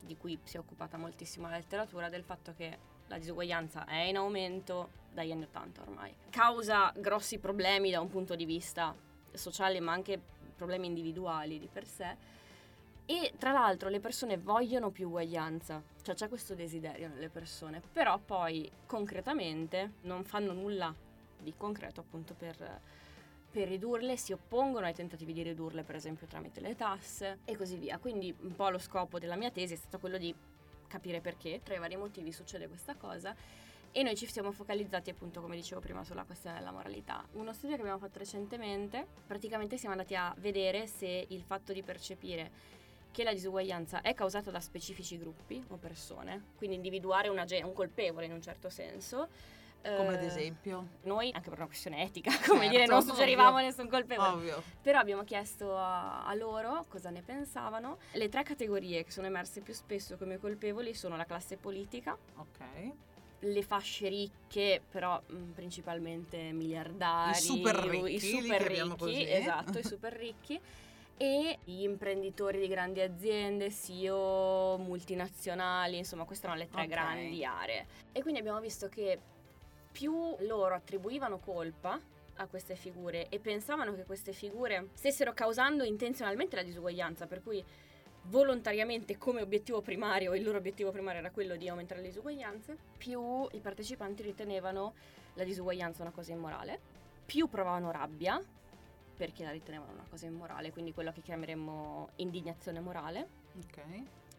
di 0.00 0.16
cui 0.16 0.38
si 0.44 0.56
è 0.56 0.60
occupata 0.60 0.96
moltissimo 0.96 1.46
la 1.46 1.56
letteratura, 1.56 2.08
del 2.08 2.24
fatto 2.24 2.54
che 2.56 2.78
la 3.08 3.18
disuguaglianza 3.18 3.84
è 3.84 4.00
in 4.00 4.16
aumento 4.16 4.88
dagli 5.12 5.30
anni 5.30 5.42
80 5.42 5.82
ormai. 5.82 6.14
Causa 6.30 6.90
grossi 6.96 7.36
problemi 7.36 7.90
da 7.90 8.00
un 8.00 8.08
punto 8.08 8.34
di 8.34 8.46
vista 8.46 8.96
sociale, 9.30 9.78
ma 9.80 9.92
anche 9.92 10.18
problemi 10.56 10.86
individuali 10.86 11.58
di 11.58 11.68
per 11.70 11.84
sé 11.84 12.16
e 13.06 13.32
tra 13.38 13.52
l'altro 13.52 13.88
le 13.88 14.00
persone 14.00 14.36
vogliono 14.36 14.90
più 14.90 15.06
uguaglianza, 15.06 15.80
cioè 16.02 16.14
c'è 16.14 16.28
questo 16.28 16.54
desiderio 16.54 17.08
nelle 17.08 17.28
persone, 17.28 17.80
però 17.92 18.18
poi 18.18 18.68
concretamente 18.84 19.92
non 20.02 20.24
fanno 20.24 20.52
nulla 20.52 20.92
di 21.38 21.54
concreto 21.56 22.00
appunto 22.00 22.34
per, 22.34 22.80
per 23.50 23.68
ridurle, 23.68 24.16
si 24.16 24.32
oppongono 24.32 24.86
ai 24.86 24.94
tentativi 24.94 25.32
di 25.32 25.42
ridurle 25.42 25.84
per 25.84 25.94
esempio 25.94 26.26
tramite 26.26 26.60
le 26.60 26.74
tasse 26.74 27.38
e 27.44 27.56
così 27.56 27.76
via. 27.76 27.98
Quindi 27.98 28.34
un 28.40 28.56
po' 28.56 28.68
lo 28.70 28.78
scopo 28.78 29.20
della 29.20 29.36
mia 29.36 29.50
tesi 29.50 29.74
è 29.74 29.76
stato 29.76 29.98
quello 30.00 30.18
di 30.18 30.34
capire 30.88 31.20
perché, 31.20 31.60
tra 31.62 31.74
i 31.74 31.78
vari 31.78 31.96
motivi 31.96 32.32
succede 32.32 32.66
questa 32.66 32.96
cosa. 32.96 33.34
E 33.92 34.02
noi 34.02 34.14
ci 34.14 34.26
siamo 34.26 34.52
focalizzati 34.52 35.08
appunto, 35.08 35.40
come 35.40 35.56
dicevo 35.56 35.80
prima, 35.80 36.04
sulla 36.04 36.24
questione 36.24 36.58
della 36.58 36.70
moralità. 36.70 37.24
Uno 37.32 37.54
studio 37.54 37.76
che 37.76 37.80
abbiamo 37.80 37.98
fatto 37.98 38.18
recentemente, 38.18 39.06
praticamente 39.26 39.78
siamo 39.78 39.94
andati 39.94 40.14
a 40.14 40.34
vedere 40.38 40.86
se 40.86 41.24
il 41.28 41.42
fatto 41.42 41.72
di 41.72 41.82
percepire 41.82 42.50
che 43.16 43.24
la 43.24 43.32
disuguaglianza 43.32 44.02
è 44.02 44.12
causata 44.12 44.50
da 44.50 44.60
specifici 44.60 45.16
gruppi 45.16 45.64
o 45.68 45.76
persone, 45.76 46.48
quindi 46.58 46.76
individuare 46.76 47.28
una, 47.28 47.46
un 47.62 47.72
colpevole 47.72 48.26
in 48.26 48.32
un 48.32 48.42
certo 48.42 48.68
senso, 48.68 49.28
come 49.80 50.16
ad 50.16 50.22
eh, 50.22 50.26
esempio? 50.26 50.86
Noi, 51.04 51.30
anche 51.32 51.48
per 51.48 51.56
una 51.56 51.66
questione 51.66 52.02
etica, 52.02 52.30
come 52.46 52.64
certo, 52.64 52.70
dire, 52.72 52.84
non 52.84 53.02
suggerivamo 53.02 53.54
ovvio. 53.54 53.64
nessun 53.64 53.88
colpevole. 53.88 54.28
Ovvio. 54.28 54.62
Però 54.82 54.98
abbiamo 54.98 55.24
chiesto 55.24 55.74
a, 55.74 56.26
a, 56.26 56.34
loro 56.34 56.84
cosa 56.88 57.08
ne 57.08 57.22
pensavano. 57.22 57.96
Le 58.12 58.28
tre 58.28 58.42
categorie 58.42 59.02
che 59.02 59.10
sono 59.10 59.28
emerse 59.28 59.62
più 59.62 59.72
spesso 59.72 60.18
come 60.18 60.36
colpevoli 60.36 60.92
sono 60.92 61.16
la 61.16 61.24
classe 61.24 61.56
politica. 61.56 62.18
Ok. 62.34 62.92
Le 63.38 63.62
fasce 63.62 64.08
ricche, 64.08 64.82
però 64.90 65.18
mh, 65.24 65.36
mm, 65.36 65.50
principalmente 65.52 66.52
miliardari. 66.52 67.30
I 67.30 67.40
super 67.40 67.76
ricchi. 67.76 68.14
I 68.14 68.20
super 68.42 68.60
ricchi, 68.60 69.30
esatto, 69.30 69.78
i 69.78 69.84
super 69.84 70.12
ricchi. 70.12 70.60
E 71.18 71.58
gli 71.64 71.82
imprenditori 71.82 72.60
di 72.60 72.68
grandi 72.68 73.00
aziende, 73.00 73.70
CEO, 73.70 74.76
multinazionali, 74.78 75.96
insomma 75.96 76.24
queste 76.24 76.46
erano 76.46 76.60
le 76.60 76.68
tre 76.68 76.82
okay. 76.82 76.90
grandi 76.90 77.44
aree. 77.44 77.86
E 78.12 78.20
quindi 78.22 78.40
abbiamo 78.40 78.60
visto 78.60 78.88
che 78.88 79.18
più 79.90 80.36
loro 80.40 80.74
attribuivano 80.74 81.38
colpa 81.38 81.98
a 82.38 82.46
queste 82.46 82.74
figure 82.74 83.28
e 83.30 83.38
pensavano 83.38 83.94
che 83.94 84.04
queste 84.04 84.32
figure 84.32 84.88
stessero 84.92 85.32
causando 85.32 85.84
intenzionalmente 85.84 86.56
la 86.56 86.62
disuguaglianza, 86.62 87.26
per 87.26 87.42
cui 87.42 87.64
volontariamente 88.24 89.16
come 89.16 89.40
obiettivo 89.40 89.80
primario, 89.80 90.34
il 90.34 90.42
loro 90.42 90.58
obiettivo 90.58 90.90
primario 90.90 91.20
era 91.20 91.30
quello 91.30 91.56
di 91.56 91.68
aumentare 91.68 92.00
le 92.00 92.08
disuguaglianze, 92.08 92.76
più 92.98 93.46
i 93.52 93.60
partecipanti 93.60 94.22
ritenevano 94.22 94.94
la 95.34 95.44
disuguaglianza 95.44 96.02
una 96.02 96.10
cosa 96.10 96.32
immorale, 96.32 96.78
più 97.24 97.48
provavano 97.48 97.90
rabbia, 97.90 98.40
perché 99.16 99.44
la 99.44 99.50
ritenevano 99.50 99.92
una 99.92 100.06
cosa 100.08 100.26
immorale, 100.26 100.72
quindi 100.72 100.92
quello 100.92 101.12
che 101.12 101.22
chiameremmo 101.22 102.10
indignazione 102.16 102.80
morale. 102.80 103.26
Ok. 103.64 103.80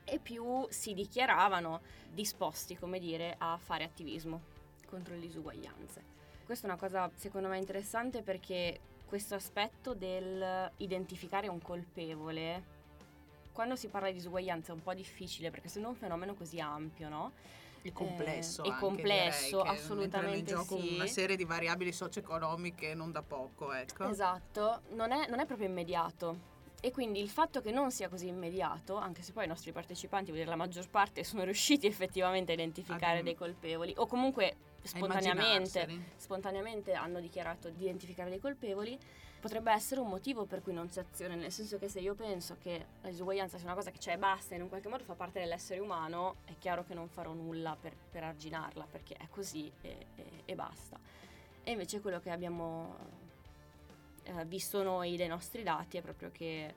E 0.03 0.19
più 0.19 0.65
si 0.69 0.93
dichiaravano 0.93 1.81
disposti, 2.13 2.77
come 2.77 2.99
dire, 2.99 3.35
a 3.37 3.57
fare 3.57 3.83
attivismo 3.83 4.41
contro 4.85 5.15
le 5.15 5.21
disuguaglianze. 5.21 6.15
Questa 6.45 6.67
è 6.67 6.69
una 6.69 6.79
cosa 6.79 7.11
secondo 7.15 7.49
me 7.49 7.57
interessante 7.57 8.21
perché 8.21 8.79
questo 9.05 9.35
aspetto 9.35 9.93
del 9.93 10.71
identificare 10.77 11.47
un 11.47 11.61
colpevole, 11.61 12.75
quando 13.51 13.75
si 13.75 13.87
parla 13.87 14.07
di 14.07 14.13
disuguaglianza 14.13 14.71
è 14.71 14.75
un 14.75 14.83
po' 14.83 14.93
difficile 14.93 15.49
perché 15.49 15.67
essendo 15.67 15.89
un 15.89 15.95
fenomeno 15.95 16.35
così 16.35 16.59
ampio, 16.59 17.09
no? 17.09 17.31
E 17.81 17.93
complesso. 17.93 18.63
Eh, 18.63 18.69
è 18.69 18.77
complesso, 18.77 19.61
assolutamente 19.61 20.37
in 20.37 20.45
gioco 20.45 20.79
sì. 20.79 20.95
una 20.95 21.07
serie 21.07 21.35
di 21.35 21.45
variabili 21.45 21.91
socio-economiche 21.91 22.93
non 22.93 23.11
da 23.11 23.21
poco, 23.21 23.71
ecco. 23.73 24.09
Esatto, 24.09 24.81
non 24.91 25.11
è, 25.11 25.27
non 25.29 25.39
è 25.39 25.45
proprio 25.45 25.67
immediato. 25.67 26.55
E 26.79 26.91
quindi 26.91 27.19
il 27.19 27.29
fatto 27.29 27.59
che 27.59 27.71
non 27.71 27.91
sia 27.91 28.07
così 28.07 28.27
immediato, 28.27 28.97
anche 28.97 29.23
se 29.23 29.31
poi 29.31 29.45
i 29.45 29.47
nostri 29.47 29.71
partecipanti, 29.71 30.25
vuol 30.25 30.37
dire 30.37 30.49
la 30.49 30.55
maggior 30.55 30.87
parte, 30.89 31.23
sono 31.23 31.43
riusciti 31.43 31.87
effettivamente 31.87 32.51
a 32.51 32.55
identificare 32.55 33.23
dei 33.23 33.35
colpevoli, 33.35 33.93
o 33.97 34.05
comunque 34.05 34.55
spontaneamente, 34.83 35.87
spontaneamente 36.17 36.93
hanno 36.93 37.19
dichiarato 37.19 37.69
di 37.69 37.83
identificare 37.83 38.29
dei 38.29 38.39
colpevoli, 38.39 38.97
potrebbe 39.39 39.71
essere 39.71 40.01
un 40.01 40.07
motivo 40.07 40.45
per 40.45 40.61
cui 40.61 40.73
non 40.73 40.89
si 40.89 40.99
aziona, 40.99 41.35
nel 41.35 41.51
senso 41.51 41.77
che 41.77 41.87
se 41.87 41.99
io 41.99 42.15
penso 42.15 42.57
che 42.59 42.85
la 43.01 43.09
disuguaglianza 43.09 43.57
sia 43.57 43.65
una 43.65 43.75
cosa 43.75 43.91
che 43.91 43.99
c'è 43.99 44.13
e 44.13 44.17
basta 44.17 44.53
e 44.53 44.57
in 44.57 44.63
un 44.63 44.69
qualche 44.69 44.87
modo 44.87 45.03
fa 45.03 45.13
parte 45.13 45.39
dell'essere 45.39 45.79
umano, 45.79 46.37
è 46.45 46.53
chiaro 46.57 46.83
che 46.83 46.93
non 46.93 47.07
farò 47.07 47.33
nulla 47.33 47.77
per, 47.79 47.93
per 48.11 48.23
arginarla, 48.23 48.87
perché 48.89 49.15
è 49.15 49.27
così 49.29 49.71
e, 49.81 50.07
e, 50.15 50.25
e 50.45 50.55
basta. 50.55 50.99
E 51.63 51.71
invece 51.71 52.01
quello 52.01 52.19
che 52.19 52.31
abbiamo 52.31 52.95
eh, 54.23 54.45
visto 54.45 54.83
noi 54.83 55.15
dai 55.17 55.27
nostri 55.27 55.63
dati 55.63 55.97
è 55.97 56.01
proprio 56.01 56.31
che 56.31 56.73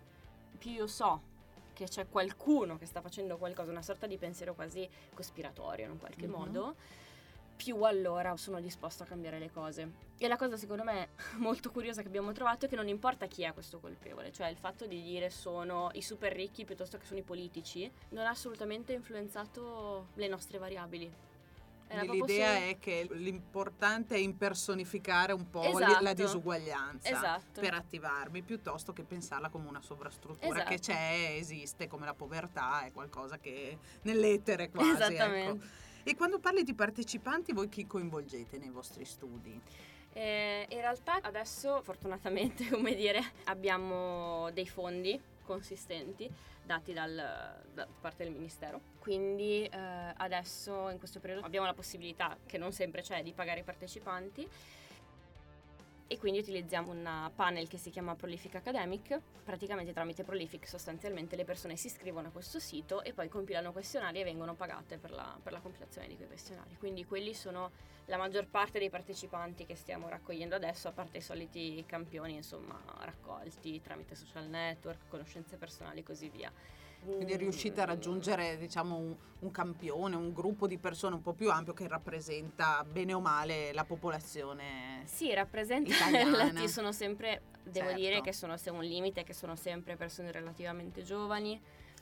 più 0.59 0.71
io 0.71 0.87
so 0.87 1.29
che 1.73 1.87
c'è 1.87 2.09
qualcuno 2.09 2.77
che 2.77 2.85
sta 2.85 3.01
facendo 3.01 3.39
qualcosa, 3.39 3.71
una 3.71 3.83
sorta 3.83 4.07
di 4.07 4.19
pensiero 4.19 4.55
quasi 4.55 4.87
cospiratorio 5.15 5.87
in 5.87 5.93
un 5.93 5.99
qualche 5.99 6.27
mm-hmm. 6.27 6.39
modo, 6.39 6.75
più 7.63 7.83
allora 7.83 8.35
sono 8.39 8.59
disposto 8.59 9.03
a 9.03 9.07
cambiare 9.07 9.39
le 9.39 9.51
cose. 9.51 10.09
E 10.17 10.29
la 10.29 10.39
cosa 10.39 10.57
secondo 10.57 10.83
me 10.83 11.09
molto 11.37 11.71
curiosa 11.71 12.01
che 12.01 12.09
abbiamo 12.09 12.33
trovato 12.33 12.65
è 12.65 12.69
che 12.71 12.77
non 12.77 12.89
importa 12.89 13.27
chi 13.27 13.43
è 13.43 13.53
questo 13.53 13.81
colpevole, 13.81 14.33
cioè 14.33 14.49
il 14.49 14.57
fatto 14.57 14.87
di 14.87 15.03
dire 15.03 15.29
sono 15.29 15.91
i 15.93 16.01
super 16.01 16.33
ricchi 16.33 16.65
piuttosto 16.65 16.97
che 16.97 17.05
sono 17.05 17.19
i 17.19 17.23
politici, 17.23 17.91
non 18.11 18.25
ha 18.25 18.31
assolutamente 18.31 18.95
influenzato 18.95 20.09
le 20.15 20.27
nostre 20.27 20.57
variabili. 20.57 21.29
L'idea 22.03 22.55
su... 22.55 22.63
è 22.63 22.79
che 22.79 23.09
l'importante 23.11 24.15
è 24.15 24.19
impersonificare 24.19 25.33
un 25.33 25.51
po' 25.51 25.65
esatto. 25.65 26.03
la 26.03 26.15
disuguaglianza 26.15 27.09
esatto. 27.09 27.61
per 27.61 27.75
attivarmi 27.75 28.43
piuttosto 28.43 28.93
che 28.93 29.03
pensarla 29.03 29.49
come 29.49 29.69
una 29.69 29.83
sovrastruttura 29.83 30.55
esatto. 30.55 30.71
che 30.71 30.79
c'è, 30.79 31.35
esiste, 31.37 31.89
come 31.89 32.07
la 32.07 32.15
povertà, 32.15 32.85
è 32.85 32.93
qualcosa 32.93 33.39
che 33.39 33.77
nell'etere 34.03 34.71
quasi. 34.71 34.91
Ecco. 34.91 35.03
Esattamente. 35.03 35.65
Ecco. 35.65 35.89
E 36.03 36.17
quando 36.17 36.39
parli 36.39 36.63
di 36.63 36.75
partecipanti, 36.75 37.53
voi 37.53 37.69
chi 37.69 37.87
coinvolgete 37.87 38.59
nei 38.59 38.71
vostri 38.71 39.05
studi? 39.05 39.61
Eh, 40.13 40.67
in 40.69 40.81
realtà 40.81 41.21
adesso 41.23 41.83
fortunatamente, 41.83 42.69
come 42.71 42.95
dire, 42.95 43.21
abbiamo 43.45 44.51
dei 44.53 44.67
fondi 44.67 45.21
consistenti 45.43 46.31
dati 46.63 46.93
dal, 46.93 47.15
da 47.75 47.87
parte 48.01 48.25
del 48.25 48.33
Ministero. 48.33 48.81
Quindi 48.99 49.65
eh, 49.65 50.15
adesso 50.17 50.89
in 50.89 50.99
questo 50.99 51.21
periodo 51.21 51.45
abbiamo 51.45 51.67
la 51.67 51.75
possibilità, 51.75 52.37
che 52.47 52.59
non 52.59 52.73
sempre 52.73 53.03
c'è, 53.03 53.23
di 53.23 53.33
pagare 53.33 53.61
i 53.61 53.65
partecipanti 53.65 54.49
e 56.13 56.19
quindi 56.19 56.41
utilizziamo 56.41 56.91
un 56.91 57.31
panel 57.37 57.69
che 57.69 57.79
si 57.79 57.91
chiama 57.91 58.17
Prolific 58.17 58.57
Academic. 58.57 59.21
Praticamente 59.45 59.93
tramite 59.93 60.25
Prolific 60.25 60.67
sostanzialmente 60.67 61.37
le 61.37 61.45
persone 61.45 61.77
si 61.77 61.87
iscrivono 61.87 62.27
a 62.27 62.31
questo 62.33 62.59
sito 62.59 63.05
e 63.05 63.13
poi 63.13 63.29
compilano 63.29 63.71
questionari 63.71 64.19
e 64.19 64.25
vengono 64.25 64.57
pagate 64.57 64.99
per 64.99 65.13
la, 65.13 65.39
per 65.41 65.53
la 65.53 65.61
compilazione 65.61 66.09
di 66.09 66.17
quei 66.17 66.27
questionari. 66.27 66.75
Quindi 66.81 67.05
quelli 67.05 67.33
sono 67.33 67.71
la 68.07 68.17
maggior 68.17 68.49
parte 68.49 68.81
dei 68.81 68.91
partecipanti 68.91 69.65
che 69.65 69.77
stiamo 69.77 70.09
raccogliendo 70.09 70.57
adesso, 70.57 70.89
a 70.89 70.91
parte 70.91 71.19
i 71.19 71.21
soliti 71.21 71.85
campioni 71.87 72.35
insomma 72.35 72.77
raccolti 73.03 73.81
tramite 73.81 74.17
social 74.17 74.49
network, 74.49 75.07
conoscenze 75.07 75.59
personali 75.59 76.01
e 76.01 76.03
così 76.03 76.29
via. 76.29 76.53
Quindi 77.03 77.37
riuscite 77.37 77.81
a 77.81 77.85
raggiungere 77.87 78.57
diciamo, 78.59 78.97
un, 78.97 79.17
un, 79.41 79.51
campione, 79.51 80.17
un 80.17 80.33
gruppo 80.33 80.67
di 80.67 80.79
persone 80.79 81.15
un 81.15 81.23
po' 81.23 81.33
più 81.33 81.51
ampio 81.51 81.73
che 81.73 81.89
rappresenta 81.89 82.85
bene 82.85 83.15
o 83.15 83.21
male 83.21 83.73
la 83.73 83.85
popolazione 83.85 85.03
Sì, 85.05 85.33
rappresenta 85.33 85.89
italiana. 85.95 86.67
sono 86.69 86.93
sempre, 86.93 87.43
devo 87.63 87.87
certo. 87.87 88.01
dire 88.01 88.21
che 88.21 88.33
sono 88.33 88.57
un 88.73 88.85
limite, 88.85 89.25
che 89.25 89.33
sono 89.33 89.57
sempre 89.57 89.97
persone 89.97 90.31
relativamente 90.31 91.03
giovani 91.03 91.61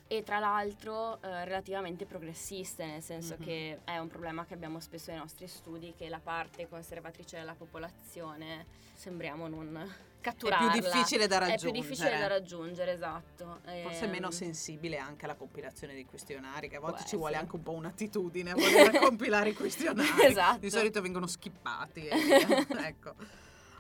e 0.08 0.22
tra 0.22 0.38
l'altro 0.38 1.20
eh, 1.22 1.44
relativamente 1.44 2.06
progressiste, 2.06 2.84
nel 2.86 3.02
senso 3.02 3.34
mm-hmm. 3.34 3.46
che 3.46 3.78
è 3.84 3.98
un 3.98 4.08
problema 4.08 4.46
che 4.46 4.54
abbiamo 4.54 4.80
spesso 4.80 5.10
nei 5.10 5.20
nostri 5.20 5.46
studi, 5.46 5.94
che 5.96 6.08
la 6.08 6.20
parte 6.20 6.66
conservatrice 6.66 7.36
della 7.36 7.54
popolazione 7.54 8.64
sembriamo 8.94 9.46
non 9.48 9.86
catturarla. 10.20 10.72
È 10.72 10.80
più 10.80 10.90
difficile 10.90 11.26
da 11.26 11.38
raggiungere. 11.38 11.68
È 11.68 11.72
più 11.72 11.80
difficile 11.80 12.18
da 12.18 12.26
raggiungere, 12.26 12.92
esatto. 12.92 13.60
Forse 13.82 14.06
è 14.06 14.08
meno 14.08 14.26
ehm, 14.26 14.32
sensibile 14.32 14.96
anche 14.96 15.26
alla 15.26 15.34
compilazione 15.34 15.92
dei 15.92 16.06
questionari, 16.06 16.68
che 16.68 16.76
a 16.76 16.80
volte 16.80 17.04
ci 17.06 17.16
vuole 17.16 17.36
anche 17.36 17.54
un 17.54 17.62
po' 17.62 17.72
un'attitudine 17.72 18.52
a 18.52 18.54
voler 18.56 18.98
compilare 18.98 19.50
i 19.50 19.54
questionari. 19.54 20.24
Esatto. 20.24 20.58
Di 20.58 20.70
solito 20.70 21.00
vengono 21.00 21.26
skippati. 21.26 22.08
E, 22.38 22.66
ecco. 22.86 23.14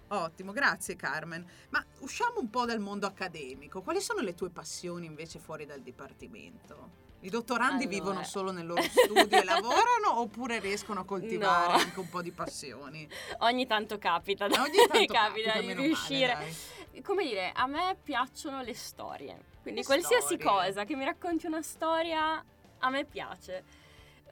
Ottimo, 0.08 0.52
grazie 0.52 0.96
Carmen. 0.96 1.44
Ma 1.70 1.84
usciamo 2.00 2.40
un 2.40 2.48
po' 2.48 2.64
dal 2.64 2.80
mondo 2.80 3.06
accademico. 3.06 3.82
Quali 3.82 4.00
sono 4.00 4.20
le 4.20 4.34
tue 4.34 4.50
passioni 4.50 5.06
invece 5.06 5.38
fuori 5.38 5.66
dal 5.66 5.80
dipartimento? 5.80 7.06
I 7.20 7.30
dottorandi 7.30 7.84
allora. 7.84 7.98
vivono 7.98 8.22
solo 8.24 8.52
nel 8.52 8.66
loro 8.66 8.80
studio 8.82 9.40
e 9.40 9.44
lavorano 9.44 10.20
oppure 10.20 10.60
riescono 10.60 11.00
a 11.00 11.04
coltivare 11.04 11.72
no. 11.72 11.78
anche 11.78 11.98
un 11.98 12.08
po' 12.08 12.22
di 12.22 12.30
passioni? 12.30 13.08
Ogni 13.40 13.66
tanto 13.66 13.98
capita, 13.98 14.44
Ogni 14.44 14.54
tanto 14.54 14.86
capita, 14.86 15.24
capita 15.24 15.60
di 15.60 15.74
riuscire. 15.74 16.32
Male, 16.34 17.02
Come 17.02 17.24
dire, 17.24 17.52
a 17.52 17.66
me 17.66 17.96
piacciono 18.02 18.62
le 18.62 18.74
storie. 18.74 19.36
Quindi 19.60 19.80
le 19.80 19.86
qualsiasi 19.86 20.36
storie. 20.38 20.44
cosa 20.44 20.84
che 20.84 20.94
mi 20.94 21.04
racconti 21.04 21.46
una 21.46 21.62
storia 21.62 22.42
a 22.78 22.90
me 22.90 23.04
piace. 23.04 23.64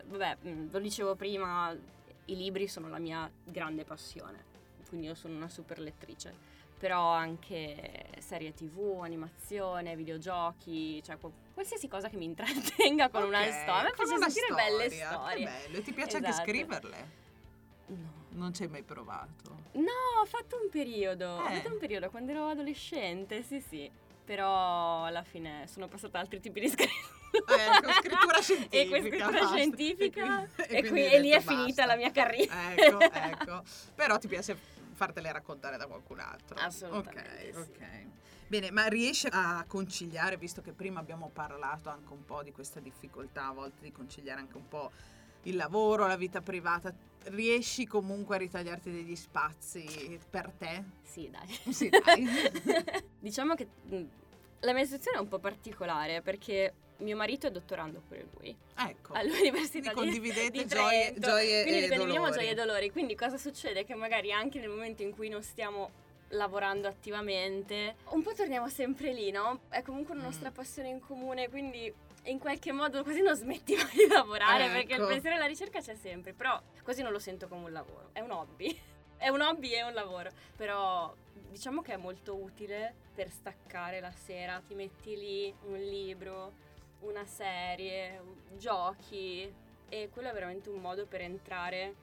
Vabbè, 0.04 0.38
mm, 0.46 0.68
lo 0.70 0.78
dicevo 0.78 1.16
prima, 1.16 1.76
i 2.26 2.36
libri 2.36 2.68
sono 2.68 2.88
la 2.88 2.98
mia 2.98 3.28
grande 3.44 3.84
passione 3.84 4.54
quindi 4.88 5.06
io 5.06 5.14
sono 5.14 5.36
una 5.36 5.48
super 5.48 5.78
lettrice. 5.78 6.54
Però 6.78 7.10
anche 7.10 8.10
serie 8.18 8.52
tv, 8.52 9.00
animazione, 9.02 9.96
videogiochi, 9.96 11.02
cioè 11.02 11.16
qualsiasi 11.54 11.88
cosa 11.88 12.08
che 12.08 12.16
mi 12.16 12.26
intrattenga 12.26 13.08
con 13.08 13.22
okay, 13.22 13.28
una 13.28 13.52
storia. 13.52 13.80
A 13.80 13.82
me 13.82 13.92
piace 13.94 14.18
sentire 14.18 14.46
storia, 14.46 14.54
belle 14.54 14.90
storie. 14.90 15.36
Che 15.36 15.50
bello, 15.50 15.82
ti 15.82 15.92
piace 15.92 16.16
esatto. 16.18 16.26
anche 16.26 16.42
scriverle? 16.42 17.10
No. 17.86 18.24
Non 18.30 18.52
ci 18.52 18.64
hai 18.64 18.68
mai 18.68 18.82
provato? 18.82 19.64
No, 19.72 20.20
ho 20.20 20.26
fatto 20.26 20.58
un 20.62 20.68
periodo. 20.68 21.38
Eh. 21.38 21.42
Ho 21.42 21.54
fatto 21.56 21.72
un 21.72 21.78
periodo 21.78 22.10
quando 22.10 22.32
ero 22.32 22.48
adolescente, 22.48 23.42
sì, 23.42 23.60
sì. 23.60 23.90
Però 24.24 25.04
alla 25.04 25.22
fine 25.22 25.66
sono 25.68 25.88
passata 25.88 26.18
altri 26.18 26.40
tipi 26.40 26.60
di 26.60 26.68
scrittura. 26.68 27.15
Ecco, 27.32 27.92
scrittura 27.92 28.40
scientifica. 28.42 28.96
e 28.96 29.00
scrittura 29.00 29.30
basta. 29.30 29.46
scientifica 29.56 30.42
E 30.44 30.48
quindi- 30.66 30.76
e, 30.76 30.88
qui, 30.88 31.04
e 31.12 31.20
lì 31.20 31.30
è 31.30 31.40
finita 31.40 31.84
la 31.86 31.96
mia 31.96 32.10
carriera. 32.10 32.72
Ecco, 32.74 33.00
ecco. 33.00 33.62
Però 33.94 34.18
ti 34.18 34.28
piace 34.28 34.56
fartele 34.94 35.30
raccontare 35.32 35.76
da 35.76 35.86
qualcun 35.86 36.20
altro. 36.20 36.56
Assolutamente, 36.58 37.52
Ok, 37.54 37.64
sì. 37.64 37.70
ok. 37.70 38.06
Bene, 38.48 38.70
ma 38.70 38.86
riesci 38.86 39.26
a 39.30 39.64
conciliare, 39.66 40.36
visto 40.36 40.62
che 40.62 40.72
prima 40.72 41.00
abbiamo 41.00 41.30
parlato 41.32 41.88
anche 41.90 42.12
un 42.12 42.24
po' 42.24 42.42
di 42.42 42.52
questa 42.52 42.78
difficoltà 42.80 43.48
a 43.48 43.52
volte 43.52 43.82
di 43.82 43.90
conciliare 43.92 44.40
anche 44.40 44.56
un 44.56 44.68
po' 44.68 44.90
il 45.42 45.56
lavoro, 45.56 46.06
la 46.06 46.16
vita 46.16 46.40
privata, 46.40 46.94
riesci 47.24 47.86
comunque 47.86 48.36
a 48.36 48.38
ritagliarti 48.38 48.90
degli 48.90 49.16
spazi 49.16 50.18
per 50.30 50.52
te? 50.56 50.82
Sì, 51.02 51.28
dai. 51.28 51.72
Sì, 51.72 51.88
dai. 51.88 52.24
diciamo 53.18 53.54
che 53.54 53.68
la 54.60 54.72
mia 54.72 54.84
situazione 54.84 55.18
è 55.18 55.20
un 55.20 55.28
po' 55.28 55.38
particolare 55.40 56.22
perché 56.22 56.72
mio 56.98 57.16
marito 57.16 57.46
è 57.46 57.50
dottorando 57.50 58.00
pure 58.06 58.26
lui 58.38 58.56
Ecco. 58.76 59.12
all'Università 59.14 59.92
Quindi 59.92 60.18
di, 60.18 60.18
condividete 60.30 60.50
di 60.50 60.66
gioie, 60.66 61.14
gioie 61.18 61.62
quindi 61.62 61.84
e 61.84 61.88
condividiamo 61.88 62.26
dolori. 62.26 62.32
gioie 62.32 62.50
e 62.50 62.54
dolori. 62.54 62.90
Quindi 62.90 63.14
cosa 63.14 63.36
succede? 63.36 63.84
Che 63.84 63.94
magari 63.94 64.32
anche 64.32 64.58
nel 64.58 64.68
momento 64.70 65.02
in 65.02 65.14
cui 65.14 65.28
non 65.28 65.42
stiamo 65.42 66.04
lavorando 66.30 66.88
attivamente, 66.88 67.96
un 68.10 68.22
po' 68.22 68.32
torniamo 68.34 68.68
sempre 68.68 69.12
lì, 69.12 69.30
no? 69.30 69.60
È 69.68 69.82
comunque 69.82 70.14
una 70.14 70.24
nostra 70.24 70.50
Mm. 70.50 70.54
passione 70.54 70.88
in 70.88 71.00
comune, 71.00 71.48
quindi 71.48 71.92
in 72.24 72.38
qualche 72.40 72.72
modo 72.72 73.02
quasi 73.04 73.20
non 73.22 73.36
smetti 73.36 73.74
mai 73.76 73.90
di 73.92 74.06
lavorare 74.08 74.66
perché 74.70 74.94
il 74.94 75.00
Ecco. 75.00 75.06
pensiero 75.06 75.36
alla 75.36 75.46
ricerca 75.46 75.80
c'è 75.80 75.94
sempre, 75.94 76.32
però 76.32 76.60
quasi 76.82 77.02
non 77.02 77.12
lo 77.12 77.20
sento 77.20 77.46
come 77.46 77.66
un 77.66 77.72
lavoro, 77.72 78.08
è 78.12 78.20
un 78.20 78.30
hobby. 78.32 78.76
È 79.18 79.28
un 79.28 79.40
hobby 79.40 79.72
e 79.72 79.82
un 79.82 79.94
lavoro, 79.94 80.28
però 80.56 81.10
diciamo 81.48 81.80
che 81.80 81.94
è 81.94 81.96
molto 81.96 82.34
utile 82.36 82.92
per 83.14 83.30
staccare 83.30 83.98
la 83.98 84.12
sera, 84.12 84.60
ti 84.60 84.74
metti 84.74 85.16
lì 85.16 85.54
un 85.68 85.78
libro, 85.78 86.52
una 87.00 87.24
serie, 87.26 88.20
giochi 88.56 89.52
e 89.88 90.08
quello 90.12 90.28
è 90.28 90.32
veramente 90.32 90.68
un 90.68 90.80
modo 90.80 91.06
per 91.06 91.20
entrare, 91.20 91.94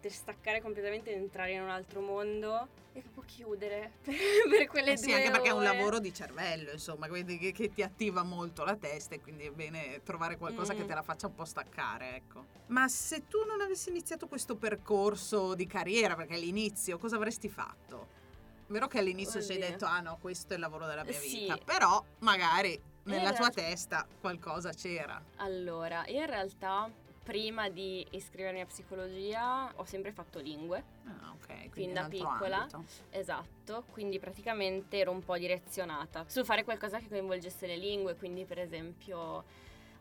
per 0.00 0.12
staccare 0.12 0.60
completamente 0.60 1.10
e 1.10 1.14
entrare 1.14 1.52
in 1.52 1.62
un 1.62 1.70
altro 1.70 2.00
mondo 2.00 2.68
e 2.92 3.00
proprio 3.00 3.24
chiudere 3.26 3.92
per, 4.02 4.14
per 4.48 4.66
quelle 4.68 4.92
Eh 4.92 4.96
sì, 4.96 5.06
due 5.06 5.14
anche 5.14 5.30
perché 5.30 5.48
è 5.48 5.52
un 5.52 5.62
lavoro 5.62 5.98
di 5.98 6.12
cervello, 6.12 6.70
insomma, 6.72 7.08
quindi 7.08 7.38
che, 7.38 7.52
che 7.52 7.70
ti 7.70 7.82
attiva 7.82 8.22
molto 8.22 8.64
la 8.64 8.76
testa 8.76 9.14
e 9.14 9.20
quindi 9.20 9.46
è 9.46 9.50
bene 9.50 10.02
trovare 10.02 10.36
qualcosa 10.36 10.74
che 10.74 10.84
Mm. 10.84 10.86
te 10.86 10.94
la 10.94 11.02
faccia 11.02 11.26
un 11.26 11.34
po' 11.34 11.44
staccare, 11.44 12.16
ecco. 12.16 12.46
Ma 12.66 12.86
se 12.88 13.26
tu 13.28 13.44
non 13.46 13.60
avessi 13.62 13.88
iniziato 13.88 14.26
questo 14.28 14.56
percorso 14.56 15.54
di 15.54 15.66
carriera, 15.66 16.14
perché 16.14 16.34
all'inizio 16.34 16.98
cosa 16.98 17.16
avresti 17.16 17.48
fatto? 17.48 18.20
Vero 18.68 18.86
che 18.86 18.98
all'inizio 18.98 19.40
Oddio. 19.40 19.58
detto, 19.58 19.84
ah 19.84 20.00
no, 20.00 20.18
questo 20.20 20.52
è 20.52 20.54
il 20.56 20.60
lavoro 20.60 20.86
della 20.86 21.04
mia 21.04 21.18
Sì. 21.18 21.40
vita, 21.40 21.58
però 21.64 22.02
magari 22.20 22.80
nella 23.04 23.30
In 23.30 23.36
tua 23.36 23.48
realtà- 23.48 23.62
testa 23.62 24.06
qualcosa 24.20 24.72
c'era. 24.72 25.20
Allora, 25.36 26.06
io 26.06 26.20
in 26.20 26.26
realtà 26.26 26.90
prima 27.22 27.68
di 27.68 28.04
iscrivermi 28.10 28.60
a 28.60 28.66
psicologia 28.66 29.72
ho 29.76 29.84
sempre 29.84 30.10
fatto 30.12 30.40
lingue, 30.40 30.82
Ah, 31.06 31.30
ok, 31.32 31.46
quindi 31.46 31.70
Fin 31.70 31.92
da 31.94 32.08
piccola. 32.08 32.56
ambito. 32.62 32.84
esatto, 33.10 33.84
quindi 33.92 34.18
praticamente 34.18 34.98
ero 34.98 35.12
un 35.12 35.22
po' 35.24 35.38
direzionata 35.38 36.24
su 36.26 36.44
fare 36.44 36.64
qualcosa 36.64 36.98
che 36.98 37.08
coinvolgesse 37.08 37.66
le 37.68 37.76
lingue, 37.76 38.16
quindi 38.16 38.44
per 38.44 38.58
esempio 38.58 39.44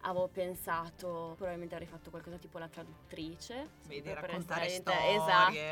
avevo 0.02 0.28
pensato, 0.30 1.34
probabilmente 1.38 1.76
avrei 1.76 1.88
fatto 1.88 2.10
qualcosa 2.10 2.38
tipo 2.38 2.58
la 2.58 2.68
traduttrice, 2.68 3.68
Vedi, 3.86 4.12
raccontare 4.12 4.68
storie, 4.70 5.14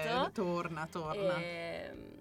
esatto. 0.04 0.32
torna, 0.32 0.86
torna. 0.86 1.42
Ehm, 1.42 2.12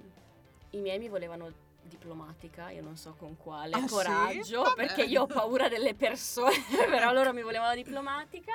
I 0.70 0.80
miei 0.80 0.98
mi 0.98 1.08
volevano 1.08 1.52
diplomatica, 1.88 2.70
io 2.70 2.82
non 2.82 2.96
so 2.96 3.14
con 3.18 3.36
quale 3.36 3.74
Ah, 3.74 3.80
sì? 3.80 3.86
coraggio, 3.88 4.62
Vabbè. 4.62 4.74
perché 4.86 5.02
io 5.02 5.22
ho 5.22 5.26
paura 5.26 5.68
delle 5.68 5.94
persone, 5.94 6.54
però 6.88 7.12
loro 7.12 7.32
mi 7.32 7.42
volevano 7.42 7.74
diplomatica. 7.74 8.52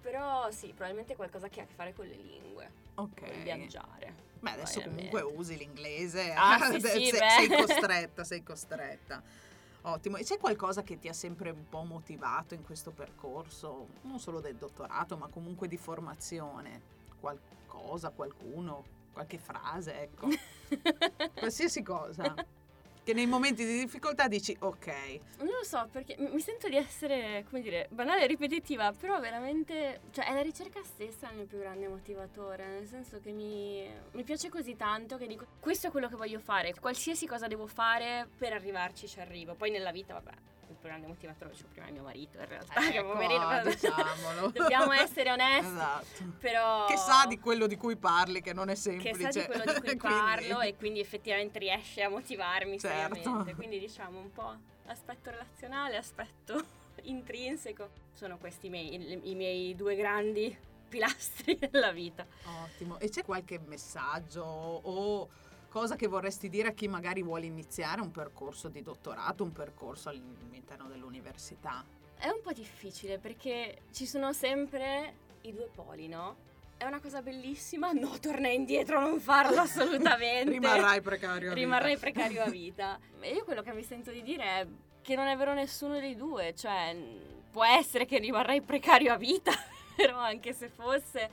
Però 0.00 0.50
sì, 0.50 0.68
probabilmente 0.68 1.14
qualcosa 1.16 1.48
che 1.48 1.60
ha 1.60 1.64
a 1.64 1.66
che 1.66 1.74
fare 1.74 1.92
con 1.94 2.06
le 2.06 2.14
lingue, 2.16 2.70
Ok. 2.94 3.20
con 3.20 3.28
il 3.28 3.42
viaggiare. 3.42 4.14
Beh, 4.40 4.50
adesso 4.52 4.80
comunque 4.82 5.22
usi 5.22 5.56
l'inglese, 5.56 6.32
Ah, 6.32 6.58
sì, 6.70 6.80
sì, 6.80 7.10
beh. 7.10 7.28
sei 7.28 7.48
costretta, 7.48 8.24
sei 8.24 8.42
costretta. 8.42 9.22
Ottimo. 9.82 10.16
E 10.16 10.24
c'è 10.24 10.36
qualcosa 10.38 10.82
che 10.82 10.98
ti 10.98 11.08
ha 11.08 11.12
sempre 11.12 11.50
un 11.50 11.68
po' 11.68 11.82
motivato 11.84 12.54
in 12.54 12.64
questo 12.64 12.90
percorso, 12.90 13.86
non 14.02 14.18
solo 14.18 14.40
del 14.40 14.56
dottorato, 14.56 15.16
ma 15.16 15.28
comunque 15.28 15.68
di 15.68 15.76
formazione? 15.76 16.80
Qualcosa, 17.20 18.10
qualcuno, 18.10 18.84
qualche 19.16 19.38
frase, 19.38 19.98
ecco. 20.02 20.28
Qualsiasi 21.32 21.82
cosa. 21.82 22.34
Che 23.02 23.14
nei 23.14 23.24
momenti 23.24 23.64
di 23.64 23.78
difficoltà 23.78 24.28
dici 24.28 24.54
ok. 24.58 25.20
Non 25.38 25.46
lo 25.46 25.64
so, 25.64 25.88
perché 25.90 26.16
mi 26.18 26.40
sento 26.40 26.68
di 26.68 26.76
essere, 26.76 27.46
come 27.48 27.62
dire, 27.62 27.86
banale 27.90 28.24
e 28.24 28.26
ripetitiva, 28.26 28.92
però 28.92 29.18
veramente, 29.18 30.02
cioè 30.10 30.26
è 30.26 30.34
la 30.34 30.42
ricerca 30.42 30.82
stessa 30.82 31.30
il 31.30 31.36
mio 31.36 31.46
più 31.46 31.58
grande 31.58 31.88
motivatore, 31.88 32.66
nel 32.66 32.86
senso 32.86 33.18
che 33.20 33.30
mi, 33.30 33.88
mi 34.12 34.22
piace 34.22 34.50
così 34.50 34.76
tanto 34.76 35.16
che 35.16 35.26
dico, 35.26 35.46
questo 35.60 35.86
è 35.86 35.90
quello 35.90 36.08
che 36.08 36.16
voglio 36.16 36.40
fare, 36.40 36.74
qualsiasi 36.78 37.26
cosa 37.26 37.46
devo 37.46 37.66
fare 37.66 38.28
per 38.36 38.52
arrivarci 38.52 39.08
ci 39.08 39.20
arrivo. 39.20 39.54
Poi 39.54 39.70
nella 39.70 39.92
vita, 39.92 40.12
vabbè, 40.12 40.32
grande 40.86 41.06
motivatore 41.06 41.50
lo 41.50 41.56
c'ho 41.56 41.66
prima 41.72 41.88
mio 41.90 42.02
marito, 42.02 42.38
in 42.38 42.46
realtà, 42.46 42.80
che 42.80 42.96
Ecco, 42.98 43.12
poverino, 43.12 43.62
diciamolo. 43.64 44.50
dobbiamo 44.56 44.92
essere 44.92 45.30
onesti, 45.30 45.66
Esatto. 45.72 46.32
però... 46.38 46.86
Che 46.86 46.96
sa 46.96 47.26
di 47.26 47.38
quello 47.38 47.66
di 47.66 47.76
cui 47.76 47.96
parli, 47.96 48.40
che 48.40 48.52
non 48.52 48.68
è 48.68 48.72
che 48.72 48.78
semplice. 48.78 49.30
sa 49.32 49.40
di 49.40 49.46
quello 49.46 49.64
di 49.64 49.80
cui 49.80 49.80
Quindi- 49.96 49.98
parlo 49.98 50.60
e 50.60 50.74
quindi 50.76 51.00
effettivamente 51.00 51.58
riesce 51.58 52.02
a 52.02 52.08
motivarmi 52.08 52.78
Certo. 52.78 53.14
seriamente. 53.14 53.54
Quindi 53.54 53.78
diciamo 53.78 54.18
un 54.18 54.32
po' 54.32 54.54
aspetto 54.86 55.30
relazionale, 55.30 55.96
aspetto 55.96 56.64
intrinseco. 57.02 57.90
Sono 58.12 58.38
questi 58.38 58.66
i 58.66 58.70
miei, 58.70 59.30
i 59.30 59.34
miei 59.34 59.74
due 59.74 59.94
grandi 59.96 60.56
pilastri 60.88 61.58
della 61.70 61.90
vita. 61.92 62.26
Ottimo. 62.64 62.98
E 62.98 63.08
c'è 63.10 63.24
qualche 63.24 63.58
messaggio 63.58 64.42
o 64.44 65.28
cosa 65.76 65.94
che 65.94 66.06
vorresti 66.06 66.48
dire 66.48 66.68
a 66.68 66.72
chi 66.72 66.88
magari 66.88 67.22
vuole 67.22 67.44
iniziare 67.44 68.00
un 68.00 68.10
percorso 68.10 68.68
di 68.68 68.82
dottorato, 68.82 69.44
un 69.44 69.52
percorso 69.52 70.08
all'interno 70.08 70.88
dell'università? 70.88 71.84
È 72.16 72.28
un 72.28 72.40
po' 72.42 72.52
difficile 72.52 73.18
perché 73.18 73.82
ci 73.92 74.06
sono 74.06 74.32
sempre 74.32 75.12
i 75.42 75.52
due 75.52 75.68
poli, 75.74 76.08
no? 76.08 76.36
È 76.78 76.86
una 76.86 76.98
cosa 76.98 77.20
bellissima, 77.20 77.92
no, 77.92 78.18
torna 78.18 78.48
indietro, 78.48 79.00
non 79.00 79.20
farlo 79.20 79.60
assolutamente. 79.68 80.50
Rimarrai 80.50 81.02
precario 81.02 81.50
a 81.50 81.54
vita. 81.54 81.54
rimarrei 81.54 81.98
precario 81.98 82.42
a 82.42 82.48
vita. 82.48 82.98
E 83.20 83.34
io 83.34 83.44
quello 83.44 83.60
che 83.60 83.74
mi 83.74 83.82
sento 83.82 84.10
di 84.10 84.22
dire 84.22 84.44
è 84.44 84.66
che 85.02 85.14
non 85.14 85.26
è 85.26 85.36
vero 85.36 85.52
nessuno 85.52 86.00
dei 86.00 86.16
due, 86.16 86.54
cioè 86.54 86.96
può 87.50 87.66
essere 87.66 88.06
che 88.06 88.16
rimarrei 88.16 88.62
precario 88.62 89.12
a 89.12 89.18
vita, 89.18 89.52
però 89.94 90.16
anche 90.16 90.54
se 90.54 90.70
fosse, 90.70 91.28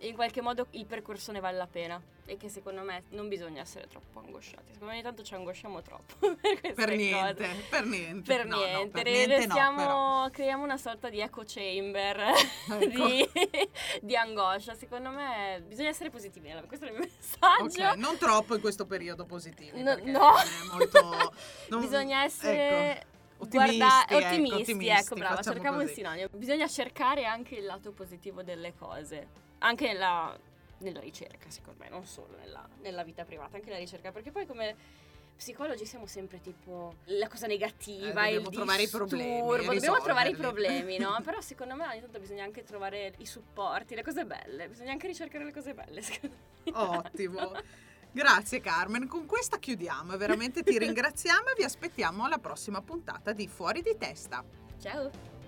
in 0.00 0.14
qualche 0.14 0.40
modo 0.40 0.66
il 0.70 0.86
percorso 0.86 1.30
ne 1.32 1.40
vale 1.40 1.56
la 1.56 1.66
pena 1.66 2.00
e 2.24 2.36
che 2.36 2.48
secondo 2.48 2.82
me 2.82 3.02
non 3.10 3.28
bisogna 3.28 3.60
essere 3.60 3.86
troppo 3.88 4.20
angosciati, 4.20 4.64
secondo 4.72 4.86
me 4.86 4.92
ogni 4.92 5.02
tanto 5.02 5.22
ci 5.22 5.34
angosciamo 5.34 5.82
troppo 5.82 6.14
per 6.40 6.74
Per 6.74 6.96
niente, 6.96 7.48
per 7.68 7.84
niente. 7.84 8.34
Per 8.36 8.46
No, 8.46 8.56
no, 8.56 8.64
niente, 8.64 8.88
per 8.90 9.02
Re- 9.04 9.10
niente 9.10 9.34
no, 9.34 9.40
restiamo- 9.44 9.76
però. 9.76 10.30
creiamo 10.30 10.62
una 10.64 10.76
sorta 10.76 11.08
di 11.08 11.20
echo 11.20 11.42
chamber 11.44 12.18
Ecco. 12.70 13.06
di, 13.06 13.28
di 14.02 14.16
angoscia. 14.16 14.74
Secondo 14.74 15.10
me 15.10 15.62
bisogna 15.66 15.88
essere 15.88 16.10
positivi, 16.10 16.50
questo 16.66 16.86
è 16.86 16.90
il 16.90 16.94
mio 16.96 17.06
messaggio. 17.06 17.88
Ok, 17.90 17.96
non 17.96 18.16
troppo 18.16 18.54
in 18.54 18.60
questo 18.60 18.86
periodo 18.86 19.24
positivo. 19.24 19.76
No, 19.82 19.96
no. 20.04 20.30
molto... 20.70 21.32
non- 21.68 21.80
Bisogna 21.80 22.22
essere 22.22 23.00
ecco, 23.00 23.44
ottimisti, 23.44 23.76
guarda- 23.76 24.04
ecco, 24.06 24.26
ottimisti, 24.26 24.60
ottimisti, 24.60 24.88
ecco, 25.00 25.14
brava, 25.16 25.42
cercavo 25.42 25.76
un 25.78 25.82
così. 25.82 25.94
sinonimo. 25.94 26.28
Bisogna 26.32 26.68
cercare 26.68 27.24
anche 27.24 27.56
il 27.56 27.64
lato 27.64 27.90
positivo 27.92 28.42
delle 28.42 28.72
cose, 28.78 29.48
anche 29.60 29.86
nella, 29.86 30.36
nella 30.78 31.00
ricerca, 31.00 31.50
secondo 31.50 31.82
me, 31.82 31.88
non 31.88 32.04
solo 32.04 32.36
nella, 32.38 32.66
nella 32.82 33.02
vita 33.02 33.24
privata, 33.24 33.56
anche 33.56 33.68
nella 33.68 33.80
ricerca, 33.80 34.12
perché 34.12 34.30
poi 34.30 34.46
come 34.46 34.76
psicologi 35.36 35.86
siamo 35.86 36.04
sempre 36.04 36.38
tipo 36.42 36.96
la 37.04 37.26
cosa 37.26 37.46
negativa, 37.46 38.26
Eh, 38.26 38.34
il 38.34 38.42
dobbiamo 38.42 38.50
trovare 38.50 38.82
i 38.82 38.88
problemi, 38.88 39.40
disturbo, 39.40 39.72
dobbiamo 39.72 40.00
trovare 40.00 40.28
i 40.28 40.34
problemi, 40.34 40.98
no? 40.98 41.18
Però 41.24 41.40
secondo 41.40 41.74
me 41.76 41.86
ogni 41.86 42.00
tanto 42.00 42.18
bisogna 42.18 42.44
anche 42.44 42.62
trovare 42.62 43.14
i 43.18 43.26
supporti, 43.26 43.94
le 43.94 44.02
cose 44.02 44.26
belle, 44.26 44.68
bisogna 44.68 44.92
anche 44.92 45.06
ricercare 45.06 45.44
le 45.44 45.52
cose 45.52 45.72
belle, 45.72 46.02
secondo 46.02 46.36
me. 46.64 46.72
Ottimo. 46.74 47.52
Grazie 48.12 48.60
Carmen, 48.60 49.06
con 49.06 49.24
questa 49.24 49.58
chiudiamo 49.58 50.12
e 50.12 50.16
veramente 50.16 50.62
ti 50.62 50.76
ringraziamo 50.78 51.48
e 51.48 51.54
vi 51.56 51.64
aspettiamo 51.64 52.24
alla 52.24 52.38
prossima 52.38 52.82
puntata 52.82 53.32
di 53.32 53.46
Fuori 53.48 53.82
di 53.82 53.96
testa. 53.98 54.44
Ciao! 54.78 55.39